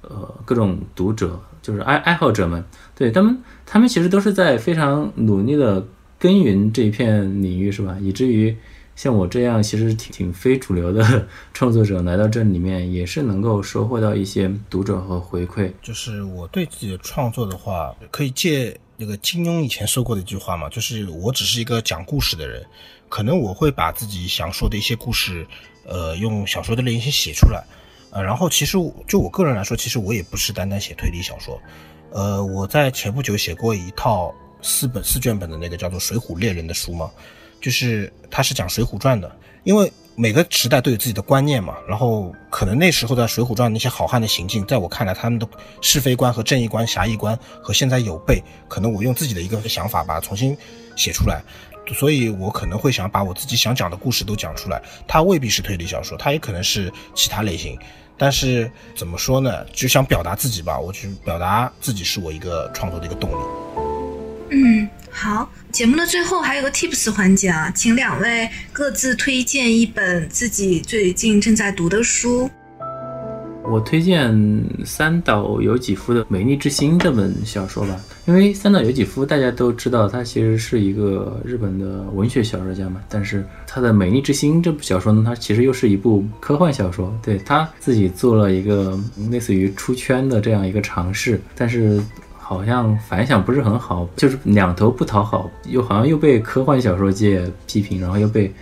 [0.01, 2.63] 呃各种读者，就是爱爱好者们，
[2.95, 5.85] 对他们，他们其实都是在非常努力的
[6.17, 7.97] 耕耘这一片领域，是吧？
[7.99, 8.55] 以至于
[8.95, 15.69] 像我这样其实挺挺非主流的 创作者来到这里面，也是能够收获到一些读者和回馈。
[15.81, 18.79] 就是我对自己的创作的话，可以借。
[18.95, 22.65] 那个金庸以前说过的一句话嘛，就是我只是一个讲故事的人，
[23.09, 25.45] 可能我会把自己想说的一些故事，
[25.85, 27.63] 呃，用小说的类型写出来，
[28.11, 28.77] 呃，然后其实
[29.07, 31.59] 就我个人来说，其实我也不是单单写推理小说，
[32.11, 37.11] 呃，我在前不久写过一套四本四卷本的那个叫做《水浒猎人》的书嘛，
[37.59, 45.47] 就是它是讲《水浒传》的，因为每个时代都有自己的观念嘛，然后可能那时候在《水浒传》那些好汉的行径，在我看来，他们的
[45.81, 50.55] 是非观和正义观、侠义观和现在有悖，可能我用自己的一个想法把它重新
[50.95, 51.41] 写出来，
[51.95, 54.79] 所以我可能会想把我自己想讲的故事都讲出来。
[55.07, 57.75] 它未必是推理小说，它也可能是其他类型，
[58.15, 59.65] 但是怎么说呢？
[59.73, 63.82] 就想表达自己吧，我去表达自己是我一个创作的一个动力。
[64.53, 65.49] 嗯，好。
[65.71, 72.47] 节目的最后还有个 tips 环节啊，请两位各自推荐一本自己最近正在读的书。
[73.63, 74.31] 我推荐
[74.85, 88.99] 三岛由纪夫的《美丽之心》这本小说吧，因为三岛由纪夫大家都知道，他其实是一个日本的文学小说家嘛，但是他的《美丽之心》这部小说呢，它其实又是一部科幻小说，对他自己做了一个
[89.31, 91.99] 类似于出圈的这样一个尝试，但是。
[92.45, 98.53] 好像反响不是很好，就是两头不讨好，又好像又被科幻小说界批评，然后又被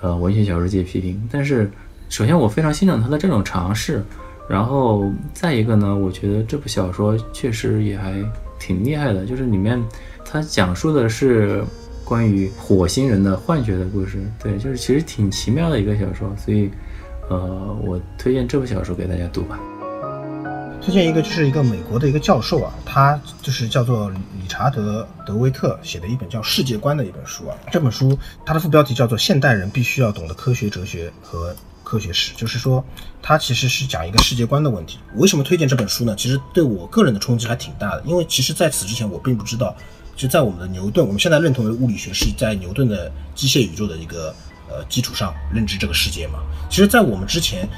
[0.00, 1.22] 呃文学小说界批评。
[1.30, 1.70] 但是，
[2.08, 4.02] 首先我非常欣赏他的这种尝试，
[4.48, 8.14] 然后再一个呢，我觉得这部小说确实也还
[8.58, 9.78] 挺厉害的，就是里面
[10.24, 11.62] 它讲述的是
[12.06, 16.70] 关于火星人的幻觉的故事，对，就是其实挺奇妙的一个小说，所以
[17.28, 19.60] 呃，我推荐这部小说给大家读吧。
[20.80, 27.56] 推荐一个，就是一个美国的一个教授啊，他就是叫做理查德·德维特写的一本叫《世界观》的一本书啊。
[27.72, 31.52] 这本书它的副标题叫做《现代人必须要懂得科学哲学和
[31.82, 32.84] 科学史》，就是说
[33.20, 35.00] 它其实是讲一个世界观的问题。
[35.16, 36.14] 为什么推荐这本书呢？
[36.16, 39.74] 其实对我个人的冲击还挺大的，因为其实在此之前我并不知道，
[40.14, 44.32] 就在我们的牛顿，我们现在认同的物理学是在牛顿的机械宇宙的一个
[44.68, 46.38] 呃基础上认知这个世界嘛。
[46.70, 47.68] 其实，在我们之前。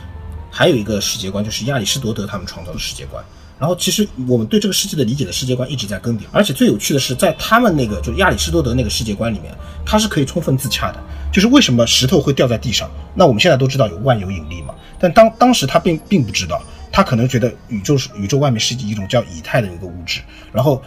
[0.59, 3.24] 还有一个世界观，就是亚里士多德他们创造的世界观。
[3.61, 6.22] 然后，其实我们对这个世界的理解的世界观一直在更迭。
[6.32, 9.56] 而且最有趣的是，在他们那个就亚里士多德那个世界观里面，
[9.86, 11.00] 它是可以充分自洽的。
[11.32, 12.90] 就是为什么石头会掉在地上？
[13.14, 14.74] 那我们现在都知道有万有引力嘛。
[14.98, 20.82] 但当当时他并并不知道，他可能觉得宇宙是宇宙外面是一种叫以太的一个物质，然后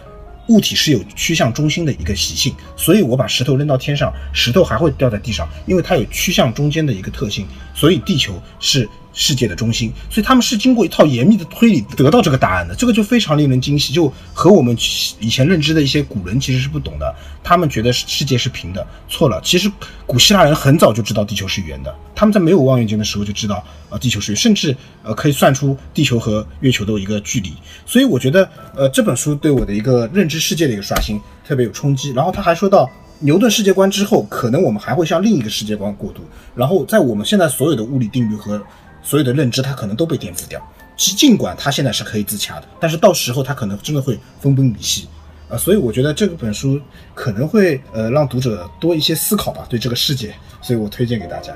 [0.48, 2.54] 物体是有趋向中心的一个习性。
[2.76, 7.46] 所以我把石头扔到天上，石头还会掉在地上，因为它有趋向中间的一个特性。
[7.74, 8.86] 所以地球是。
[9.12, 14.76] 世界的中心，所以他们是经过一套严密的推理得到这个答案的，这个就非常令人惊喜，就和我们
[15.20, 17.14] 以前认知的一些古人其实是不懂的。
[17.44, 19.40] 他们觉得世界是平的，错了。
[19.42, 19.70] 其实
[20.06, 27.52] 古希腊人很早就知道地球是圆的，他们在没有望远镜的时候就知道呃地球是圆，甚至呃可以算出地球和月球的一个距离。
[27.84, 32.12] 所以我觉得呃这本书对我的一个认知世界的一个刷新特别有冲击。
[32.12, 32.88] 然后他还说到
[33.18, 36.22] 牛顿世界观之后，可能我们还会向另一个世界观过渡。
[36.54, 38.62] 然后在我们现在所有的物理定律和
[39.02, 40.60] 所有的认知，他可能都被颠覆掉。
[40.96, 45.08] 其尽管他现在是可以自洽的，但是到时候他可能真的会分崩离析
[45.48, 45.56] 啊！
[45.56, 46.80] 所以我觉得这本书
[47.14, 50.34] 可能会呃让读者多一些思考吧，对这个世界。
[50.60, 51.52] 所以我推荐给大家。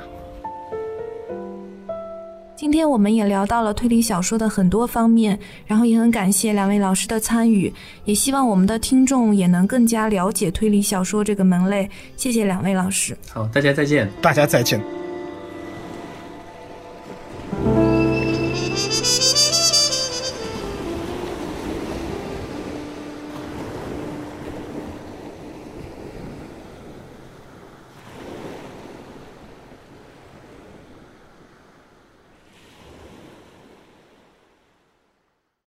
[2.57, 7.72] 今天我们也聊到了推理小说的很多方面，然后也很感谢两位老师的参与，
[8.07, 11.88] 也希望我们的听众也能更加了解推理小说这个门类。
[12.16, 13.16] 谢谢两位老师。
[13.28, 14.11] 好，大家再见。
[14.22, 15.05] 大家再见。